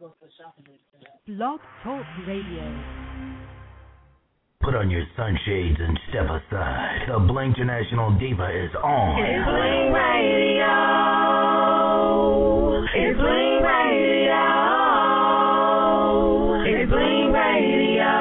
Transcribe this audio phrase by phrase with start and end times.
[0.00, 2.64] Blog Talk Radio.
[4.62, 7.04] Put on your sunshades and step aside.
[7.06, 9.20] The Bling International Diva is on.
[9.20, 10.72] It's Bling Radio.
[12.96, 14.40] It's Bling Radio.
[16.64, 18.16] It's Bling Radio.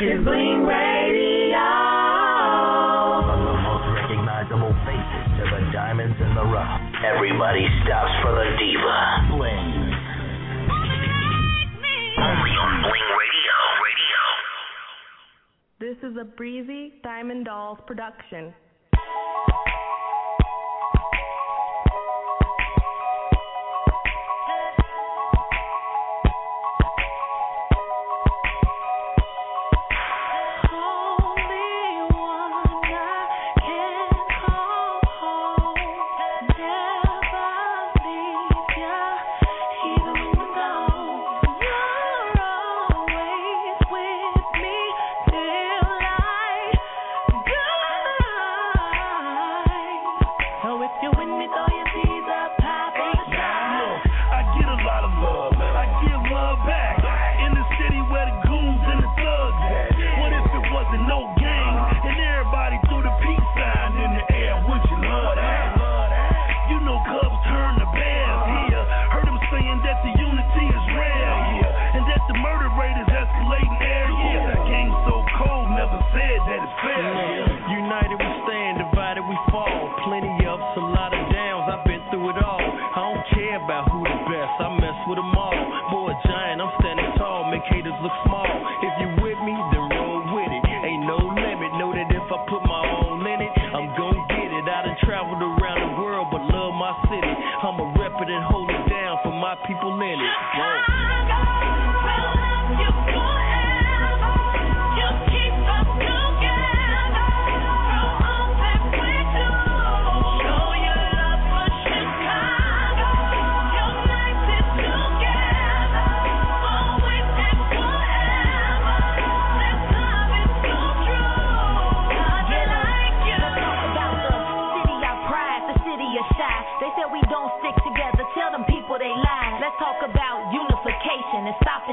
[0.00, 1.68] It's Bling Radio.
[3.28, 6.80] From the most recognizable faces to the diamonds in the rough.
[7.04, 9.25] Everybody stops for the Diva.
[15.86, 18.52] This is a Breezy Diamond Dolls production.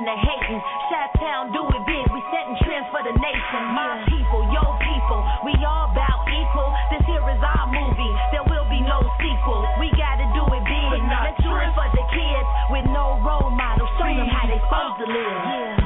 [0.03, 0.61] And the hating.
[0.91, 2.03] Shot Town, do it big.
[2.11, 3.61] We setting trends for the nation.
[3.71, 6.69] My people, your people, we all about equal.
[6.91, 8.13] This here is our movie.
[8.35, 9.63] There will be no sequel.
[9.79, 10.99] We gotta do it big.
[11.07, 13.87] Let's do it for the kids with no role models.
[13.95, 15.39] Show them how they supposed to live.
[15.39, 15.82] Okay,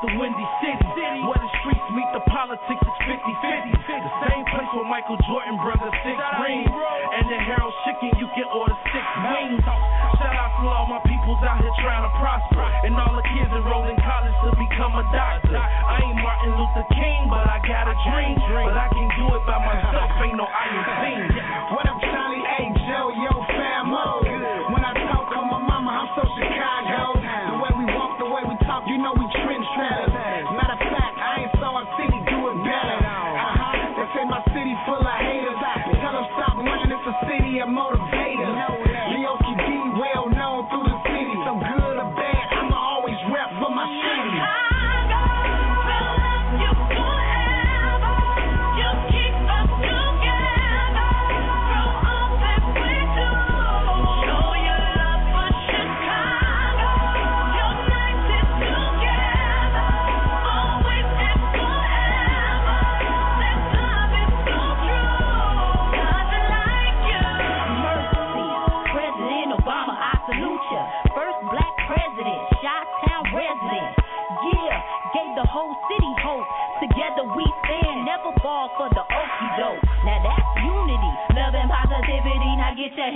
[0.00, 0.88] the Windy City,
[1.28, 4.00] where the streets meet the politics is 50-50.
[4.00, 8.48] The same place where Michael Jordan brothers six rings, and the Harold Chicken you can
[8.48, 9.60] order six wings.
[10.16, 13.52] Shout out to all my peoples out here trying to prosper, and all the kids
[13.52, 15.60] enrolled in college to become a doctor.
[15.60, 19.42] I ain't Martin Luther King, but I got a dream, but I can do it
[19.44, 20.08] by myself.
[20.24, 21.20] Ain't no iron thing.
[21.76, 22.59] What up, Charlie?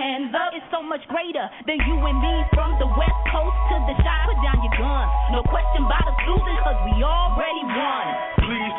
[0.04, 0.52] Hands up.
[0.52, 2.34] It's so much greater than you and me.
[2.52, 5.08] From the west coast to the shy, put down your guns.
[5.32, 8.04] No question about us losing, cause we already won.
[8.44, 8.72] Please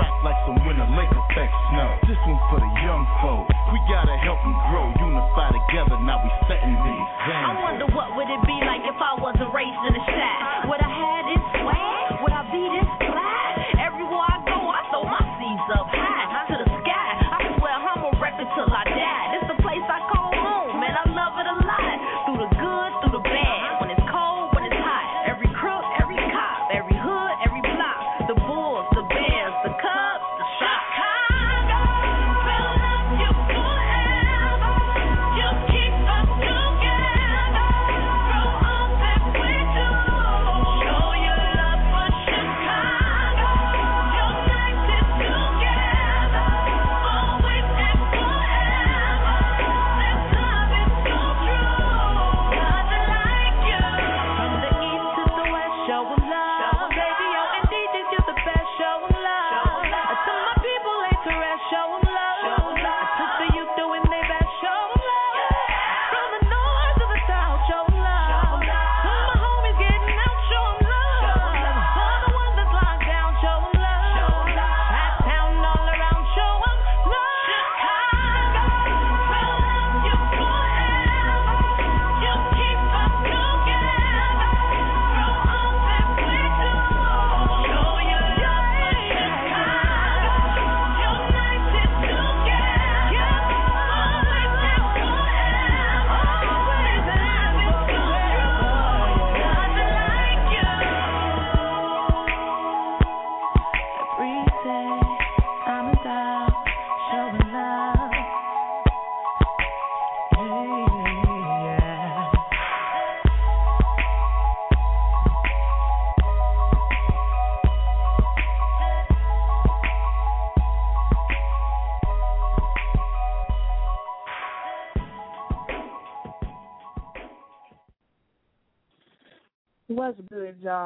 [0.00, 1.88] track like some winter lake effect snow.
[2.08, 6.00] This one for the young folks, we gotta help them grow, unify together.
[6.00, 9.82] Now we setting the I wonder what would it be like if I wasn't raised
[9.84, 10.64] in the shack.
[10.72, 11.44] What I had this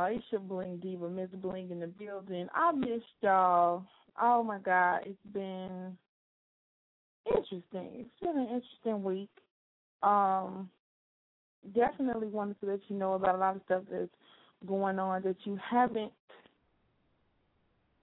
[0.05, 0.17] y'all?
[0.17, 2.49] It's your Bling Diva, Miss Bling in the building.
[2.55, 3.85] I missed y'all.
[4.21, 5.97] Oh my God, it's been
[7.27, 7.63] interesting.
[7.73, 9.31] It's been an interesting week.
[10.03, 10.69] Um,
[11.75, 14.09] definitely wanted to let you know about a lot of stuff that's
[14.67, 16.13] going on that you haven't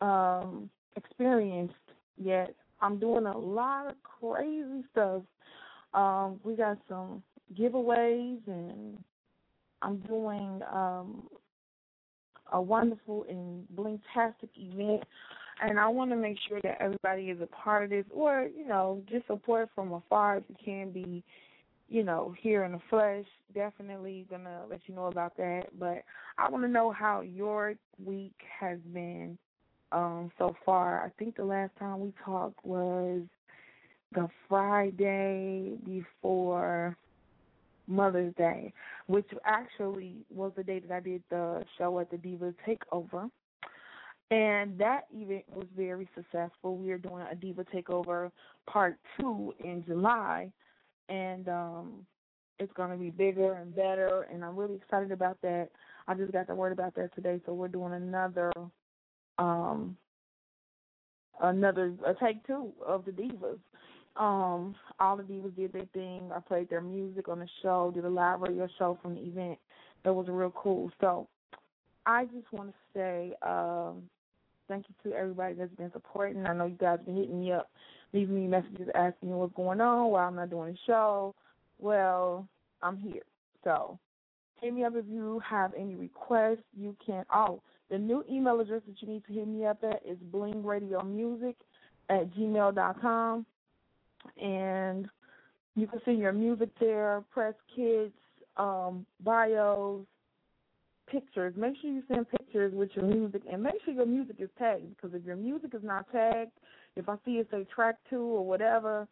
[0.02, 1.76] um experienced
[2.18, 2.56] yet.
[2.82, 5.22] I'm doing a lot of crazy stuff.
[5.94, 7.22] Um, we got some
[7.58, 8.98] giveaways and
[9.84, 11.28] I'm doing um,
[12.52, 15.04] a wonderful and blingtastic event,
[15.62, 18.68] and I want to make sure that everybody is a part of this, or you
[18.68, 21.24] know, just support from afar if you can be,
[21.90, 23.26] you know, here in the flesh.
[23.54, 25.66] Definitely gonna let you know about that.
[25.80, 26.04] But
[26.38, 29.38] I want to know how your week has been
[29.92, 31.04] um, so far.
[31.06, 33.22] I think the last time we talked was
[34.14, 36.98] the Friday before
[37.92, 38.74] Mother's Day,
[39.08, 43.30] which actually was the day that I did the show at the Diva Takeover.
[44.32, 46.78] And that event was very successful.
[46.78, 48.32] We are doing a Diva Takeover
[48.66, 50.52] Part 2 in July.
[51.10, 52.06] And um
[52.60, 54.28] it's going to be bigger and better.
[54.32, 55.70] And I'm really excited about that.
[56.08, 57.42] I just got the word about that today.
[57.46, 58.52] So we're doing another
[59.38, 59.98] um
[61.42, 63.60] another a take two of the divas.
[64.18, 66.30] Um, all the divas did their thing.
[66.36, 69.58] I played their music on the show, did a live radio show from the event.
[70.04, 70.92] That was real cool.
[71.00, 71.28] So
[72.06, 74.04] I just want to say um,
[74.72, 76.46] Thank you to everybody that's been supporting.
[76.46, 77.70] I know you guys have been hitting me up,
[78.14, 81.36] leaving me messages asking me what's going on, why I'm not doing the show.
[81.78, 82.48] Well,
[82.82, 83.24] I'm here.
[83.66, 84.00] So
[84.62, 86.64] hit me up if you have any requests.
[86.74, 87.26] You can.
[87.36, 91.56] Oh, the new email address that you need to hit me up at is blingradiomusic
[92.10, 93.46] at gmail.com.
[94.42, 95.08] And
[95.76, 98.14] you can send your music there, press kits,
[98.58, 100.06] um, bios,
[101.10, 101.54] pictures.
[101.58, 104.90] Make sure you send pictures with your music, and make sure your music is tagged.
[104.90, 106.52] Because if your music is not tagged,
[106.96, 109.08] if I see it say track two or whatever,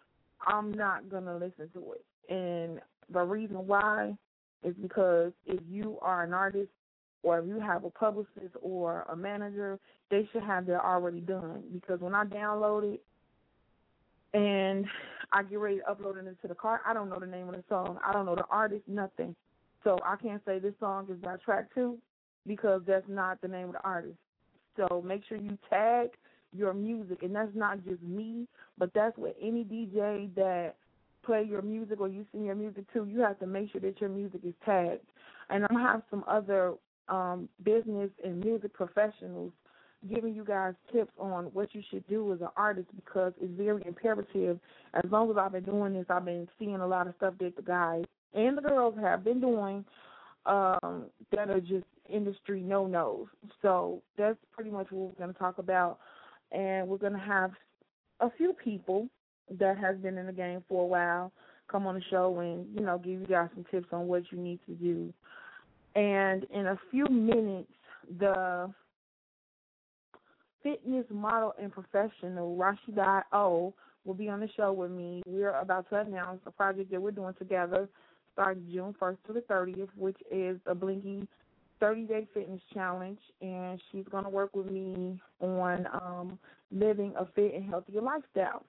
[0.46, 2.34] I'm not gonna listen to it.
[2.34, 2.80] And
[3.12, 4.16] the reason why
[4.63, 6.70] is because if you are an artist
[7.24, 11.63] or if you have a publicist or a manager, they should have that already done.
[11.74, 13.04] Because when I download it
[14.34, 14.86] and
[15.32, 17.56] I get ready to upload it into the car, I don't know the name of
[17.56, 17.98] the song.
[18.06, 19.36] I don't know the artist, nothing.
[19.84, 21.98] So I can't say this song is by track two
[22.46, 24.18] because that's not the name of the artist.
[24.76, 26.10] So make sure you tag
[26.52, 30.76] your music, and that's not just me, but that's with any DJ that
[31.24, 33.06] play your music or you sing your music to.
[33.06, 35.06] You have to make sure that your music is tagged.
[35.50, 36.74] And I'm have some other
[37.08, 39.52] um, business and music professionals
[40.08, 43.84] giving you guys tips on what you should do as an artist because it's very
[43.86, 44.60] imperative.
[44.94, 47.56] As long as I've been doing this, I've been seeing a lot of stuff that
[47.56, 49.84] the guys and the girls have been doing
[50.46, 53.27] um, that are just industry no nos.
[53.62, 56.00] So that's pretty much what we're going to talk about.
[56.51, 57.51] And we're going to have
[58.22, 59.08] a few people
[59.60, 61.32] that has been in the game for a while
[61.70, 64.38] come on the show and, you know, give you guys some tips on what you
[64.38, 65.13] need to do.
[65.96, 67.72] And in a few minutes,
[68.20, 68.72] the
[70.63, 73.74] fitness model and professional Rashida O
[74.06, 75.22] will be on the show with me.
[75.25, 77.89] We're about to announce a project that we're doing together
[78.34, 81.28] starting June 1st to the 30th, which is a Blingy
[81.80, 83.20] 30 Day Fitness Challenge.
[83.42, 86.39] And she's going to work with me on um,
[86.72, 88.66] living a fit and healthier lifestyle.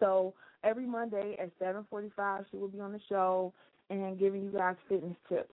[0.00, 0.34] So
[0.64, 3.52] every Monday at 7:45, she will be on the show
[3.90, 5.52] and giving you guys fitness tips.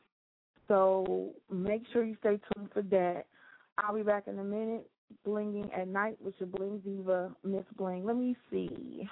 [0.67, 3.25] So make sure you stay tuned for that.
[3.77, 4.89] I'll be back in a minute,
[5.25, 8.05] blinging at night with your bling diva, Miss Bling.
[8.05, 9.07] Let me see.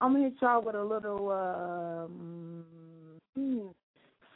[0.00, 2.64] I'm gonna hit y'all with a little um,
[3.34, 3.66] hmm,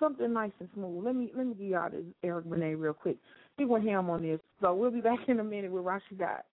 [0.01, 1.05] something nice and smooth.
[1.05, 3.17] Let me let me give y'all this Eric Benet real quick.
[3.59, 4.41] We want him on this.
[4.61, 6.45] So we'll be back in a minute with Rashi Dot.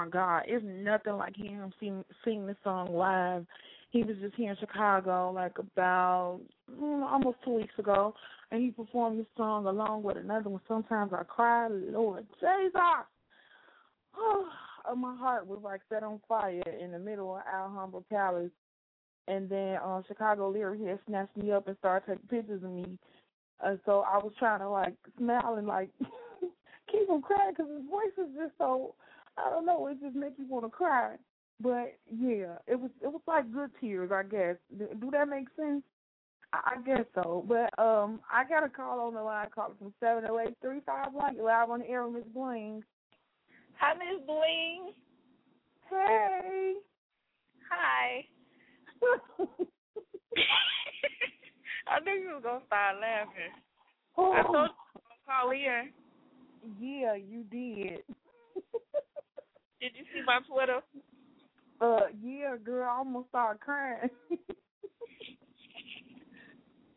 [0.00, 3.44] My God, it's nothing like him sing sing the song live.
[3.90, 6.40] He was just here in Chicago like about
[6.70, 8.14] mm, almost two weeks ago,
[8.50, 10.60] and he performed this song along with another one.
[10.66, 12.72] Sometimes I cry, Lord Jesus.
[14.16, 14.48] Oh,
[14.96, 18.50] my heart was like set on fire in the middle of Alhambra Palace,
[19.28, 22.98] and then uh, Chicago Lyric had snatched me up and started taking pictures of me.
[23.62, 25.90] Uh, so I was trying to like smile and like
[26.90, 28.94] keep him crying because his voice is just so
[29.44, 31.16] I don't know, it just makes you want to cry.
[31.62, 34.56] But yeah, it was it was like good tears, I guess.
[34.78, 35.82] Do that make sense?
[36.52, 37.44] I, I guess so.
[37.46, 40.80] But um, I got a call on the line, call from seven zero eight three
[40.86, 41.36] five one.
[41.36, 42.82] You live on the air with Miss Bling.
[43.78, 44.92] Hi, Miss Bling.
[45.90, 46.74] Hey.
[47.70, 48.24] Hi.
[51.88, 53.52] I knew you was gonna start laughing.
[54.16, 54.32] Oh.
[54.32, 55.92] I told you to call in.
[56.80, 58.02] Yeah, you did.
[59.80, 60.80] Did you see my Twitter?
[61.80, 64.10] Uh, yeah, girl, I almost started crying.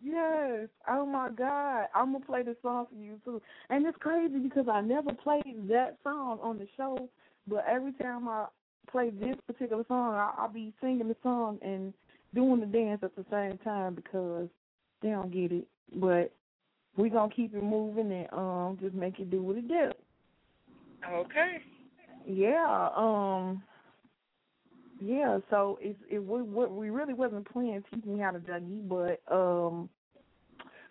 [0.03, 0.67] yes.
[0.89, 3.41] Oh my God, I'm gonna play this song for you too.
[3.69, 7.09] And it's crazy because I never played that song on the show,
[7.47, 8.47] but every time I
[8.91, 11.93] play this particular song, I, I'll be singing the song and
[12.35, 14.49] doing the dance at the same time because
[15.01, 15.67] they don't get it.
[15.95, 16.33] But
[16.97, 19.91] we're gonna keep it moving and um just make it do what it do.
[21.09, 21.61] Okay.
[22.25, 23.62] Yeah, um
[24.99, 29.21] yeah, so it's it we we really wasn't playing Teach Me How to Dougie, but
[29.33, 29.89] um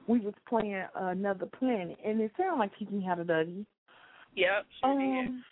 [0.06, 3.64] we was playing another planet and it sounded like Teach Me How to Dougie.
[4.34, 5.42] Yep, sure um,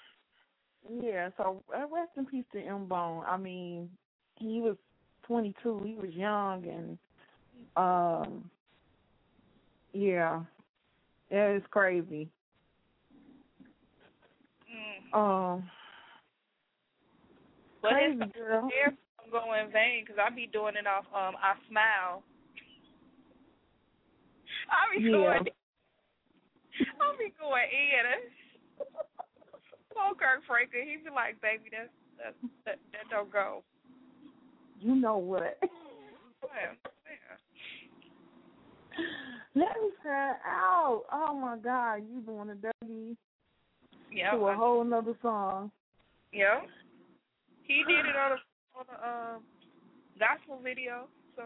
[0.90, 1.04] did.
[1.04, 3.22] Yeah, so uh, rest in peace to M Bone.
[3.26, 3.88] I mean,
[4.36, 4.76] he was
[5.22, 6.98] twenty two, he was young and
[7.76, 8.50] um
[9.92, 10.40] yeah.
[11.30, 12.28] Yeah, it's crazy.
[15.12, 15.70] Um
[17.82, 18.68] but crazy it's girl.
[19.24, 22.22] I'm going in vain because I be doing it off um I smile.
[24.70, 25.10] I be Yeah.
[25.12, 25.48] going
[27.00, 28.30] I be going in.
[29.92, 33.62] Poor Kirk Franklin, he be like, baby, that's that that that don't go.
[34.80, 35.58] You know what?
[36.42, 36.74] Yeah.
[39.54, 41.04] Let me try out.
[41.12, 43.16] Oh my God, you doing a Dougie
[44.12, 44.32] Yeah.
[44.32, 45.70] to a whole nother song.
[46.32, 46.60] Yeah.
[47.62, 48.36] He did it on a
[48.78, 49.42] on a um
[50.18, 51.44] gospel video, so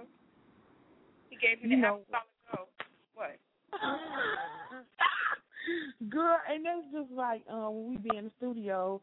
[1.30, 2.68] he gave me the know- apostolic go.
[3.14, 3.38] What?
[6.10, 9.00] girl, and that's just like um when we be in the studio,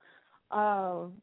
[0.52, 1.13] um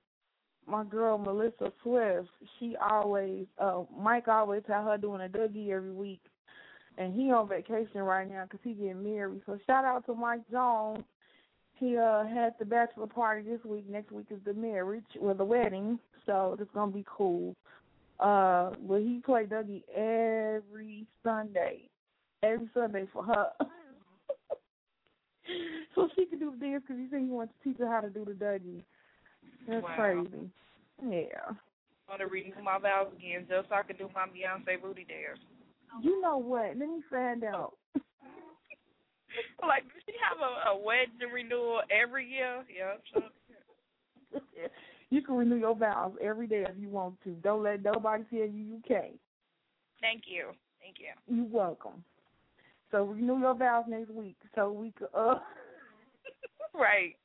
[0.66, 5.92] my girl Melissa Swift, she always uh Mike always had her doing a Dougie every
[5.92, 6.20] week.
[6.98, 9.42] And he on vacation right now because he getting married.
[9.46, 11.04] So shout out to Mike Jones.
[11.78, 13.88] He uh had the bachelor party this week.
[13.88, 15.98] Next week is the marriage or the wedding.
[16.26, 17.54] So it's gonna be cool.
[18.18, 21.88] Uh, but he play Dougie every Sunday,
[22.42, 23.50] every Sunday for her.
[25.94, 28.00] so she can do the dance because he said he wants to teach her how
[28.00, 28.82] to do the Dougie.
[29.68, 29.94] That's Wow.
[29.94, 30.50] crazy.
[31.08, 31.54] Yeah.
[32.08, 35.04] I want to renew my vows again just so I can do my Beyonce booty
[35.04, 35.38] dance.
[36.02, 36.76] You know what?
[36.76, 37.74] Let me find out.
[39.66, 42.64] Like, does she have a, a wedding renewal every year?
[42.74, 42.94] Yeah.
[43.12, 43.20] So,
[45.10, 47.30] you can renew your vows every day if you want to.
[47.42, 49.18] Don't let nobody tell you you can't.
[50.00, 50.52] thank you.
[50.80, 51.12] Thank you.
[51.34, 52.04] You're welcome.
[52.90, 55.36] So renew your vows next week so we could uh
[56.74, 57.16] Right.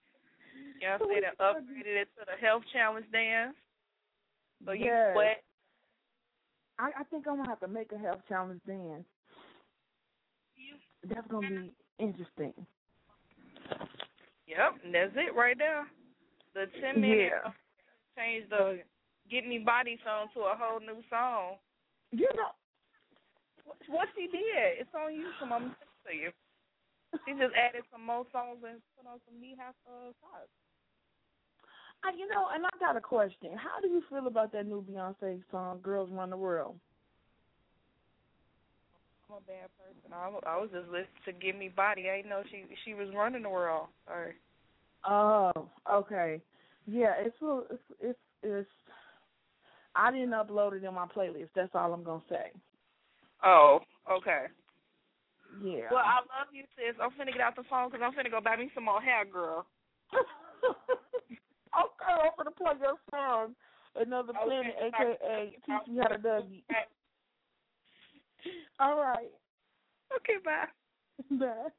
[0.81, 3.55] Yeah, I said I upgraded it to the health challenge dance.
[4.65, 5.13] So you Yes.
[5.13, 5.43] sweat.
[6.79, 9.05] I, I think I'm gonna have to make a health challenge dance.
[11.07, 11.71] That's gonna be
[12.03, 12.53] interesting.
[14.47, 15.87] Yep, and that's it right there.
[16.53, 17.51] The ten minute Yeah.
[18.17, 18.83] change the
[19.31, 21.57] Get Me Body song to a whole new song.
[22.11, 22.51] You know
[23.65, 24.83] What, what she did?
[24.83, 25.13] It's on.
[25.41, 26.29] I'm gonna send it to you.
[27.25, 30.51] She just added some more songs and put on some knee high uh, socks.
[32.03, 33.55] I, you know, and I got a question.
[33.55, 36.75] How do you feel about that new Beyonce song, "Girls Run the World"?
[39.33, 40.13] I'm a bad person.
[40.13, 42.09] I, I was just listening to Give Me Body.
[42.09, 43.87] I didn't know she she was running the world.
[44.05, 44.33] Sorry.
[45.09, 45.51] Oh,
[45.91, 46.39] okay.
[46.85, 48.69] Yeah, it's it's it's it's.
[49.95, 51.49] I didn't upload it in my playlist.
[51.55, 52.51] That's all I'm gonna say.
[53.43, 53.79] Oh,
[54.11, 54.45] okay.
[55.63, 55.89] Yeah.
[55.91, 56.95] Well, I love you, sis.
[57.01, 59.25] I'm finna get out the phone because I'm finna go buy me some more hair,
[59.25, 59.65] girl.
[60.13, 60.21] okay,
[61.73, 63.55] I'm gonna play your song,
[63.95, 66.63] Another Okay, Planet, aka Teach Me How to Dougie.
[68.83, 69.31] All right.
[70.17, 70.67] Okay, bye.
[71.39, 71.71] Bye.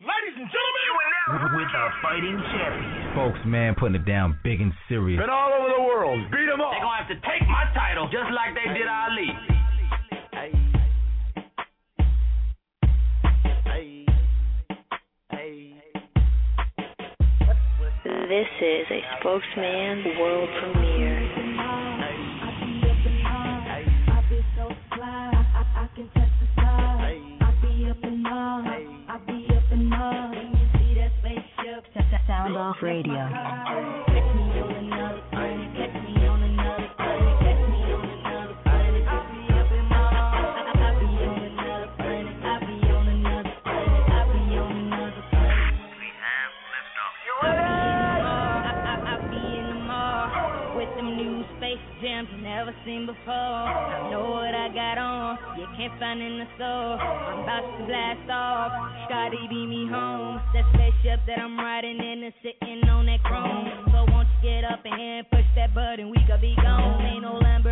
[0.00, 3.14] Ladies and gentlemen, With the fighting champion.
[3.14, 5.20] Folks, man, putting it down big and serious.
[5.20, 6.30] Been all over the world.
[6.30, 6.70] Beat 'em up.
[6.72, 9.28] They're gonna have to take my title just like they did Ali.
[18.04, 21.47] This is a spokesman world premiere.
[32.58, 34.07] Off radio.
[52.58, 53.30] Never seen before.
[53.30, 56.98] I know what I got on, you can't find in the store.
[56.98, 58.72] I'm about to blast off,
[59.06, 60.42] Scotty beat me home.
[60.54, 63.86] That spaceship that I'm riding in is sitting on that chrome.
[63.94, 66.98] So won't you get up in here and push that button, we could be gone.
[67.06, 67.67] Ain't no Lamborghini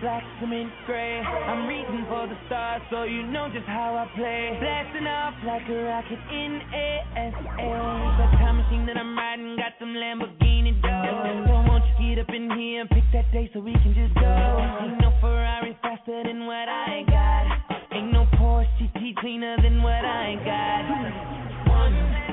[0.00, 1.20] black, cement gray.
[1.20, 4.56] I'm reaching for the stars so you know just how I play.
[4.60, 7.36] Blasting off like a rocket in ASA.
[8.16, 11.46] The time machine that I'm riding got some Lamborghini doors.
[11.46, 14.14] So won't you get up in here and pick that day so we can just
[14.14, 14.24] go?
[14.24, 17.44] Ain't no Ferrari faster than what I got.
[17.92, 20.82] Ain't no Porsche GT cleaner than what I got.
[21.68, 22.29] One,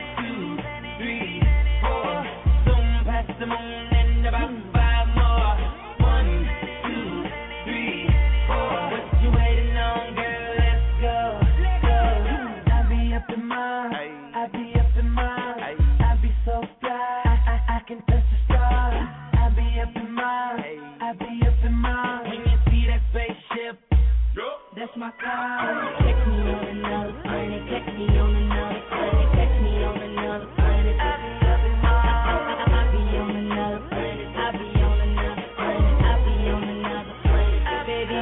[24.98, 25.94] my car.
[26.00, 27.62] Catch me on another planet.
[27.70, 29.30] Catch me on another planet.
[29.38, 30.98] Catch me on another planet.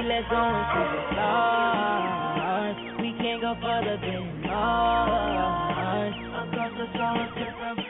[0.05, 2.77] Let's go into the stars.
[3.01, 6.13] We can't go further than Mars.
[6.15, 6.87] Across the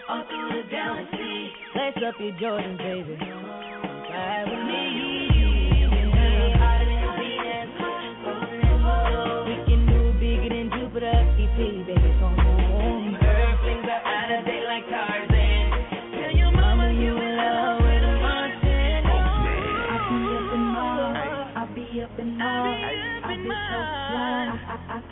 [0.10, 1.52] all through the galaxy.
[2.08, 3.18] Up your Jordan, baby.
[3.18, 5.45] Fly with me.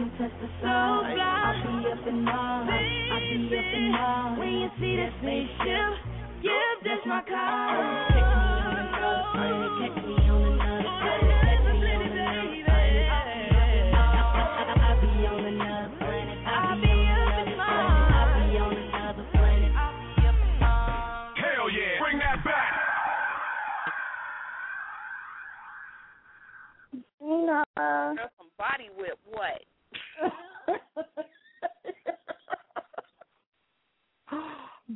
[0.04, 1.16] Can touch the stars.
[1.16, 2.68] I be up in Mars.
[2.68, 4.40] I be up in Mars.
[4.40, 5.92] When you see that spaceship,
[6.44, 8.12] yeah, that's my car.
[8.12, 9.72] Take me on another planet.
[9.80, 11.40] Take me on another planet.
[11.44, 13.08] Take me on another planet.
[14.76, 16.38] I be on another planet.
[16.44, 18.12] I be on another planet.
[18.12, 19.72] I be on another planet.
[21.40, 21.96] Hell yeah.
[22.04, 22.76] Bring that back.
[27.24, 27.64] Nah.
[27.76, 29.18] Girl, some body whip.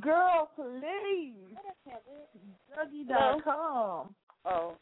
[0.08, 1.34] Girl, please.
[2.72, 4.16] Dougie.com.
[4.46, 4.78] Oh.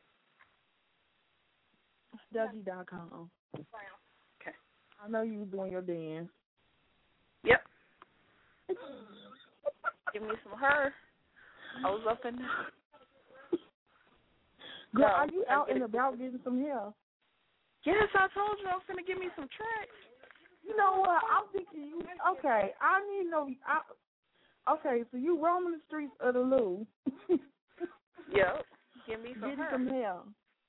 [2.32, 3.32] Dougie.com.
[3.56, 4.56] Okay.
[5.04, 6.30] I know you was doing your dance.
[7.44, 7.62] Yep.
[10.14, 10.94] Give me some her.
[11.84, 12.46] I was up in there.
[14.96, 16.94] Girl, No, are you out and about getting some hair?
[17.84, 19.98] Yes, I told you I was gonna give me some tracks.
[20.64, 21.22] You know what?
[21.30, 22.02] I'm thinking you.
[22.38, 23.50] Okay, I need to know.
[23.66, 23.82] I,
[24.70, 26.86] okay, so you roaming the streets of the Lou,
[28.34, 28.66] Yep.
[29.08, 29.68] Give me some her.
[29.72, 30.16] some hair,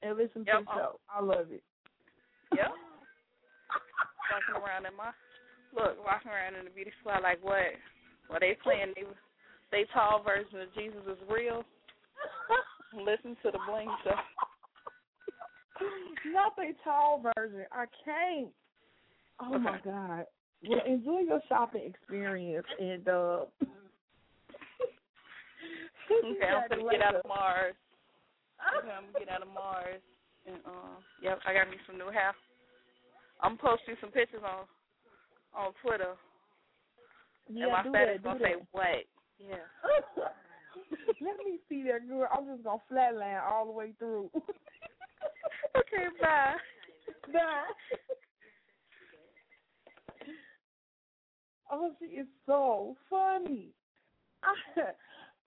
[0.02, 1.00] and listen Yep, to the show.
[1.10, 1.62] I love it.
[2.54, 2.68] Yep.
[4.30, 5.10] walking around in my
[5.74, 7.72] look, walking around in the beauty spot like what?
[8.28, 9.04] Well they playing they
[9.72, 11.64] they tall version of Jesus is real.
[12.94, 14.14] Listen to the bling show.
[16.32, 17.64] not the tall version.
[17.72, 18.48] I can't.
[19.40, 19.64] Oh Okay.
[19.64, 20.24] my god.
[20.68, 23.44] Well, enjoy your shopping experience and uh.
[26.10, 27.74] Okay, I'm gonna get out of Mars.
[28.78, 30.00] Okay, I'm gonna get out of Mars.
[30.46, 32.32] And um, yep, I got me some new hair.
[33.40, 34.64] I'm posting some pictures on
[35.54, 36.14] on Twitter.
[37.48, 39.04] Yeah, and my do status that, do gonna say what?
[39.38, 39.66] Yeah.
[41.20, 42.28] Let me see that girl.
[42.32, 44.30] I'm just gonna flatline all the way through.
[45.76, 46.54] okay, bye.
[47.32, 47.64] Bye.
[51.70, 53.70] Oh, she is so funny.
[54.42, 54.54] I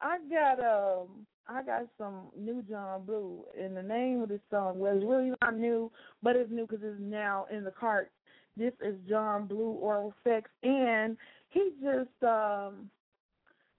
[0.02, 4.78] I got um I got some new John Blue, and the name of this song
[4.78, 8.12] was really not new, but it's new because it's now in the cart.
[8.56, 11.18] This is John Blue Oral Sex, and
[11.50, 12.90] he just um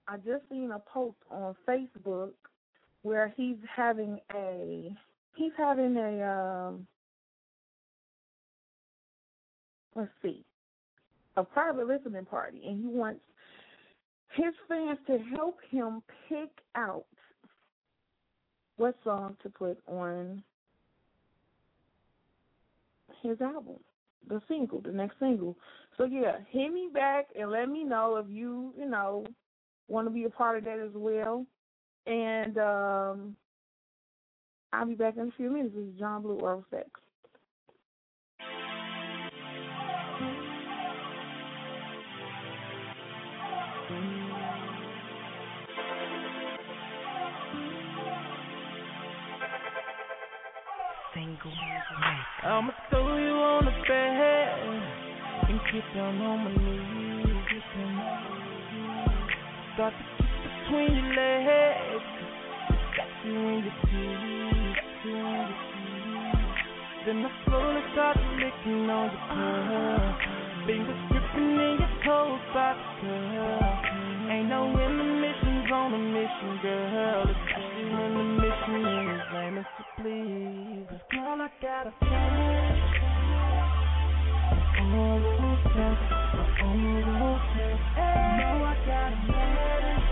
[0.07, 2.31] I just seen a post on Facebook
[3.03, 4.95] where he's having a
[5.35, 6.87] he's having a um
[9.95, 10.43] let's see
[11.37, 13.21] a private listening party and he wants
[14.35, 17.05] his fans to help him pick out
[18.77, 20.41] what song to put on
[23.21, 23.77] his album,
[24.27, 25.55] the single, the next single.
[25.97, 29.25] So yeah, hit me back and let me know if you, you know,
[29.87, 31.45] want to be a part of that as well.
[32.07, 33.35] And um
[34.73, 35.75] I'll be back in a few minutes.
[35.75, 36.89] This is John Blue Oral Sex.
[52.43, 54.59] I'ma throw you on the bed
[55.47, 57.63] and get down on my knees.
[59.73, 62.07] Start to kiss between your legs.
[62.97, 64.81] Got you in your teeth.
[67.05, 70.50] Then I slowly start licking on your curl.
[70.65, 71.89] Fingers gripping in your
[72.53, 74.29] by the curl.
[74.29, 77.23] Ain't no intermissions on a mission, girl.
[77.25, 80.85] Especially when the mission is aiming to please.
[80.87, 82.81] 'Cause girl, I got a flash.
[84.81, 86.13] All those tests,
[86.61, 86.77] all
[87.09, 87.97] those tests.
[88.37, 90.05] Know I got a flash.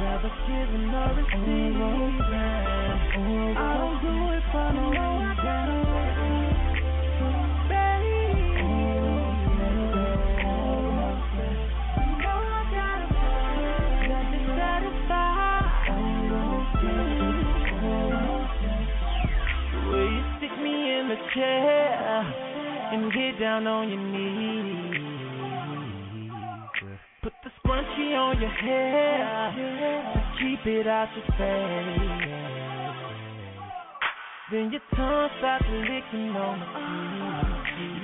[0.00, 2.20] Rather giving or receiving.
[3.56, 5.97] I don't do it for no reason.
[22.92, 25.08] And get down on your knees?
[27.22, 29.52] Put the scrunchie on your hair
[30.14, 32.58] to keep it out your face.
[34.50, 36.66] Then your tongue starts licking on the.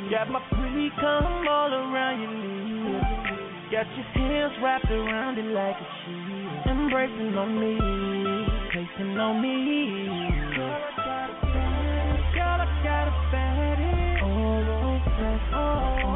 [0.04, 3.34] You got my pretty cum all around your lips.
[3.72, 6.70] Got your hands wrapped around it like a sheet.
[6.70, 7.78] Embracing on me,
[8.72, 11.03] placing on me.
[12.54, 14.20] Girl, I got a fatty.
[14.20, 16.13] Girl, I got a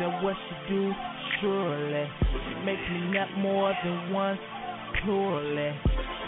[0.00, 0.92] greatest at what she do,
[1.40, 2.08] surely.
[2.64, 4.40] Makes me nut more than once,
[5.02, 5.72] purely.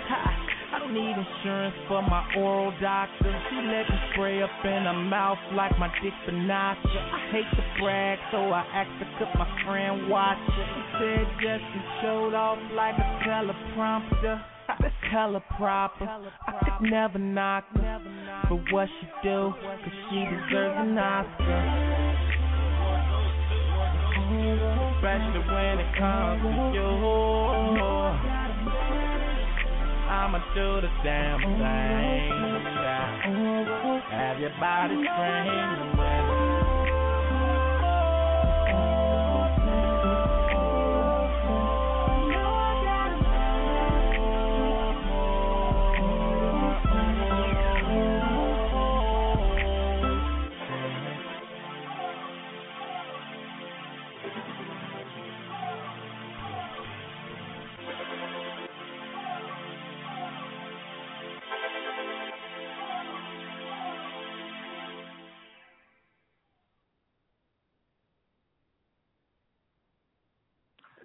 [0.09, 0.49] Ha!
[0.73, 3.29] I don't need insurance for my oral doctor.
[3.51, 6.79] She let me spray up in her mouth like my dick Sinatra.
[6.97, 10.67] I hate to brag, so I asked her could my friend watch it.
[10.75, 14.43] She said Justin showed off like a teleprompter.
[14.81, 16.07] That's hella proper.
[16.07, 18.01] I could never knock her
[18.49, 22.42] for what she do, cause she deserves an Oscar.
[24.13, 26.89] Especially when it comes to you.
[30.13, 32.33] I'ma do the damn thing.
[34.11, 36.22] Have your body screaming.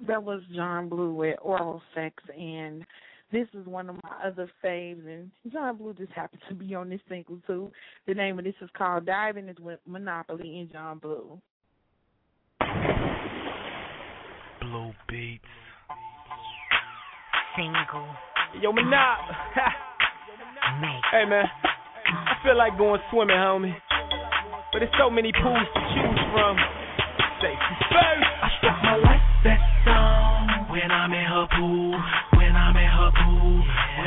[0.08, 2.86] that was John Blue with Oral Sex, and
[3.32, 5.06] this is one of my other faves.
[5.06, 7.72] And John Blue just happened to be on this single too.
[8.08, 11.39] The name of this is called Diving is with Monopoly and John Blue.
[14.62, 15.43] Blue beats.
[17.56, 18.08] Single.
[18.62, 19.17] Yo, Monop.
[21.12, 21.46] hey man,
[22.06, 23.76] I feel like going swimming, homie.
[24.72, 26.58] But there's so many pools to choose from.
[27.41, 27.54] Say,
[27.91, 29.77] first, I struck my life that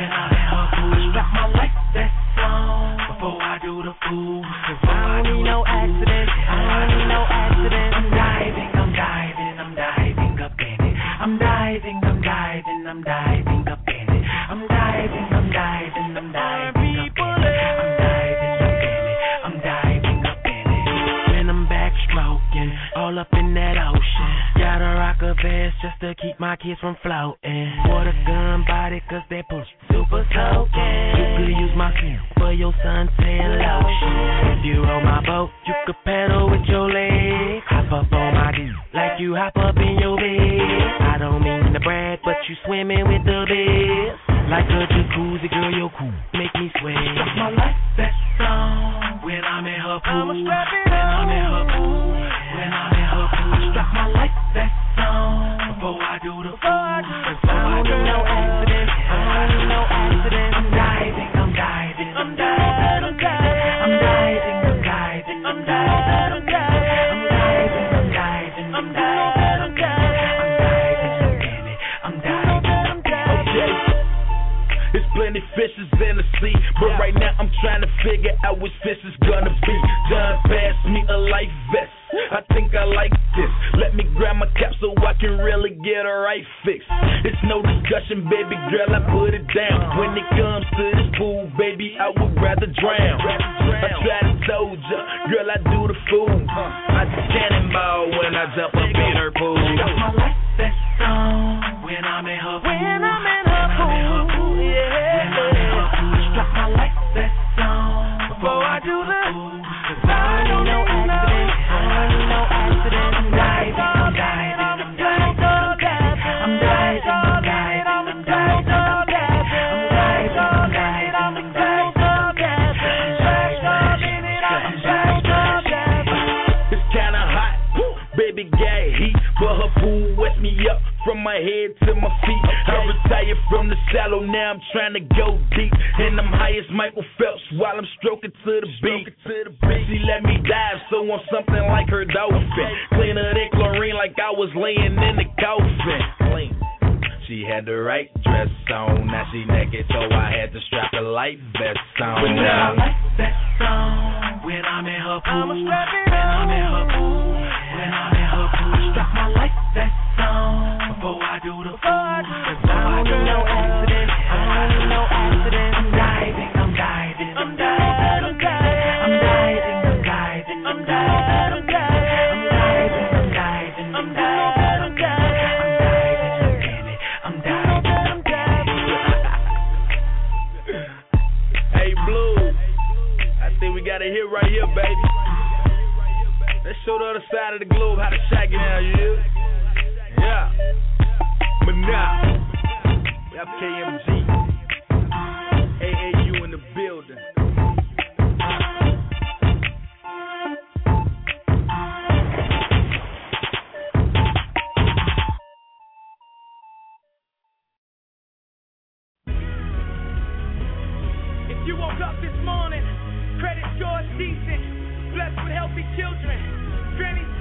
[0.09, 0.41] My.
[3.13, 4.43] Before I do the fool,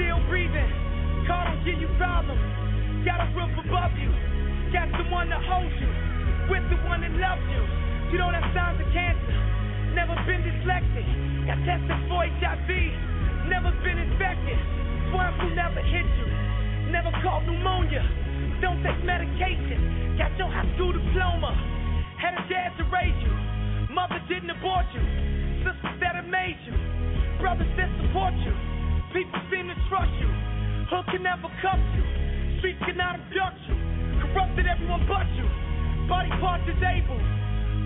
[0.09, 0.65] still breathing.
[1.29, 2.41] Car don't give you problems.
[3.05, 4.09] Got a roof above you.
[4.73, 5.91] Got someone to hold you.
[6.49, 7.61] With the one that loves you.
[8.09, 9.37] You don't have signs of cancer.
[9.93, 11.05] Never been dyslexic.
[11.45, 12.69] Got tested for HIV.
[13.53, 14.57] Never been infected.
[15.13, 16.27] Swine flu never hit you.
[16.89, 18.01] Never caught pneumonia.
[18.65, 20.17] Don't take medication.
[20.17, 21.53] Got your high school diploma.
[22.17, 23.93] Had a dad to raise you.
[23.93, 25.05] Mother didn't abort you.
[25.61, 26.73] Sisters that have made you.
[27.37, 28.68] Brothers that support you
[29.09, 30.29] People seem to trust you.
[30.93, 32.05] Hook can never cuff you.
[32.61, 33.73] Streets cannot abduct you.
[34.21, 35.49] Corrupted everyone but you.
[36.05, 37.25] Body parts disabled.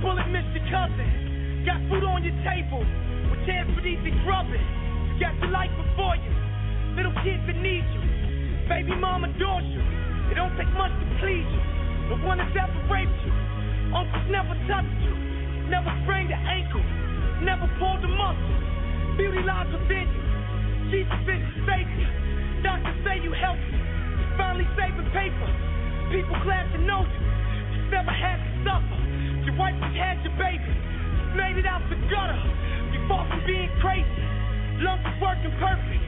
[0.03, 1.63] Bullet missed your cousin.
[1.63, 2.84] Got food on your table.
[3.32, 4.67] With chance for easy grubbing.
[5.15, 6.34] You got your life before you.
[6.99, 8.03] Little kids that need you.
[8.67, 9.80] Baby mama adores you.
[10.28, 11.63] It don't take much to please you.
[12.11, 13.32] No one has ever raped you.
[13.95, 15.15] Uncles never touched you.
[15.71, 16.84] Never sprained an ankle.
[17.47, 18.59] Never pulled a muscle.
[19.15, 20.22] Beauty lies within you.
[20.94, 22.06] Jesus is your.
[22.62, 23.82] Doctors say you healthy.
[24.38, 25.50] Finally saving paper.
[26.14, 27.22] People glad to know you.
[27.74, 28.98] Just never had to suffer.
[29.41, 30.62] Your wife just had your baby.
[30.62, 32.38] Just made it out the gutter.
[32.94, 34.06] You fought from being crazy.
[34.86, 36.06] Lungs working perfect.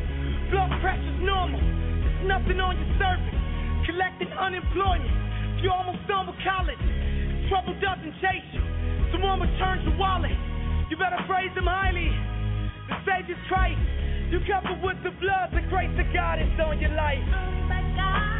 [0.53, 1.65] Blood pressure's normal.
[1.65, 3.41] There's nothing on your surface.
[3.89, 5.65] Collecting unemployment.
[5.65, 6.77] You almost done with college.
[7.49, 8.61] Trouble doesn't chase you.
[9.09, 10.37] Someone returns your wallet.
[10.93, 12.13] You better praise him highly.
[12.85, 14.04] The Savior's Christ.
[14.31, 17.23] You covered with the blood, the grace of God is on your life.
[17.29, 18.34] Oh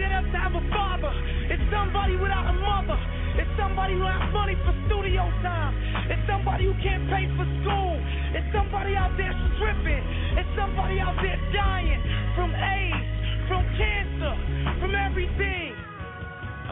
[0.00, 1.12] that doesn't have a father.
[1.50, 2.98] It's somebody without a mother.
[3.38, 5.74] It's somebody who has money for studio time.
[6.10, 7.94] It's somebody who can't pay for school.
[8.34, 10.02] It's somebody out there stripping.
[10.34, 12.02] It's somebody out there dying
[12.34, 13.06] from AIDS,
[13.46, 14.34] from cancer,
[14.82, 15.74] from everything.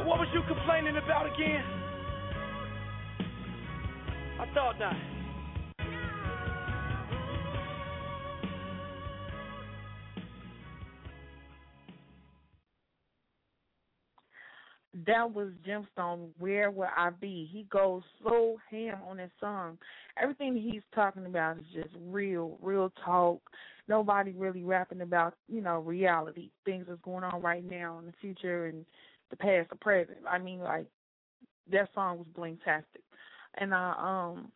[0.03, 0.29] What was
[15.05, 16.29] That was gemstone.
[16.39, 17.49] Where will I be?
[17.53, 19.79] He goes so ham on that song.
[20.21, 23.41] Everything he's talking about is just real, real talk.
[23.89, 28.15] Nobody really rapping about you know reality, things that's going on right now in the
[28.21, 28.87] future and
[29.31, 30.19] the past, the present.
[30.29, 30.87] I mean, like
[31.71, 33.03] that song was blingtastic,
[33.57, 34.51] and I um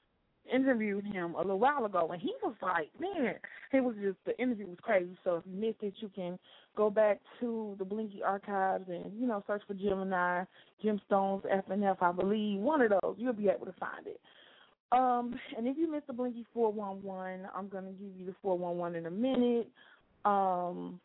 [0.52, 3.34] interviewed him a little while ago, and he was like, man,
[3.72, 5.16] it was just the interview was crazy.
[5.24, 6.38] So if you missed it, you can
[6.76, 10.44] go back to the Blingy archives and you know search for Gemini,
[10.84, 13.16] Gemstones, FNF, I believe one of those.
[13.18, 14.20] You'll be able to find it.
[14.92, 19.06] Um, and if you missed the Blingy 411, I'm gonna give you the 411 in
[19.06, 19.68] a minute.
[20.24, 21.00] Um,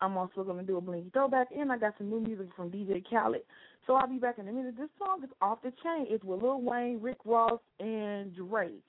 [0.00, 3.02] I'm also gonna do a Blingy throwback, and I got some new music from DJ
[3.08, 3.42] Khaled.
[3.86, 4.76] So I'll be back in a minute.
[4.76, 6.06] This song is off the chain.
[6.08, 8.84] It's with Lil Wayne, Rick Ross, and Drake,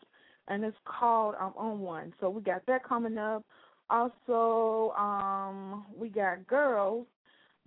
[0.48, 3.44] and it's called "I'm on One." So we got that coming up.
[3.90, 7.08] Also, um, we got girls.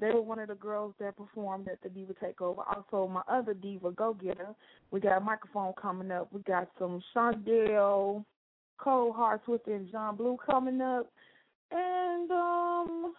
[0.01, 2.65] They were one of the girls that performed at the Diva Takeover.
[2.67, 4.55] Also, my other Diva Go Getter.
[4.91, 6.33] We got a microphone coming up.
[6.33, 8.25] We got some Shondell,
[8.79, 11.11] Cold Heart Twister, and John Blue coming up,
[11.71, 13.15] and um,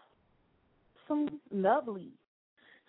[1.07, 2.09] some lovely.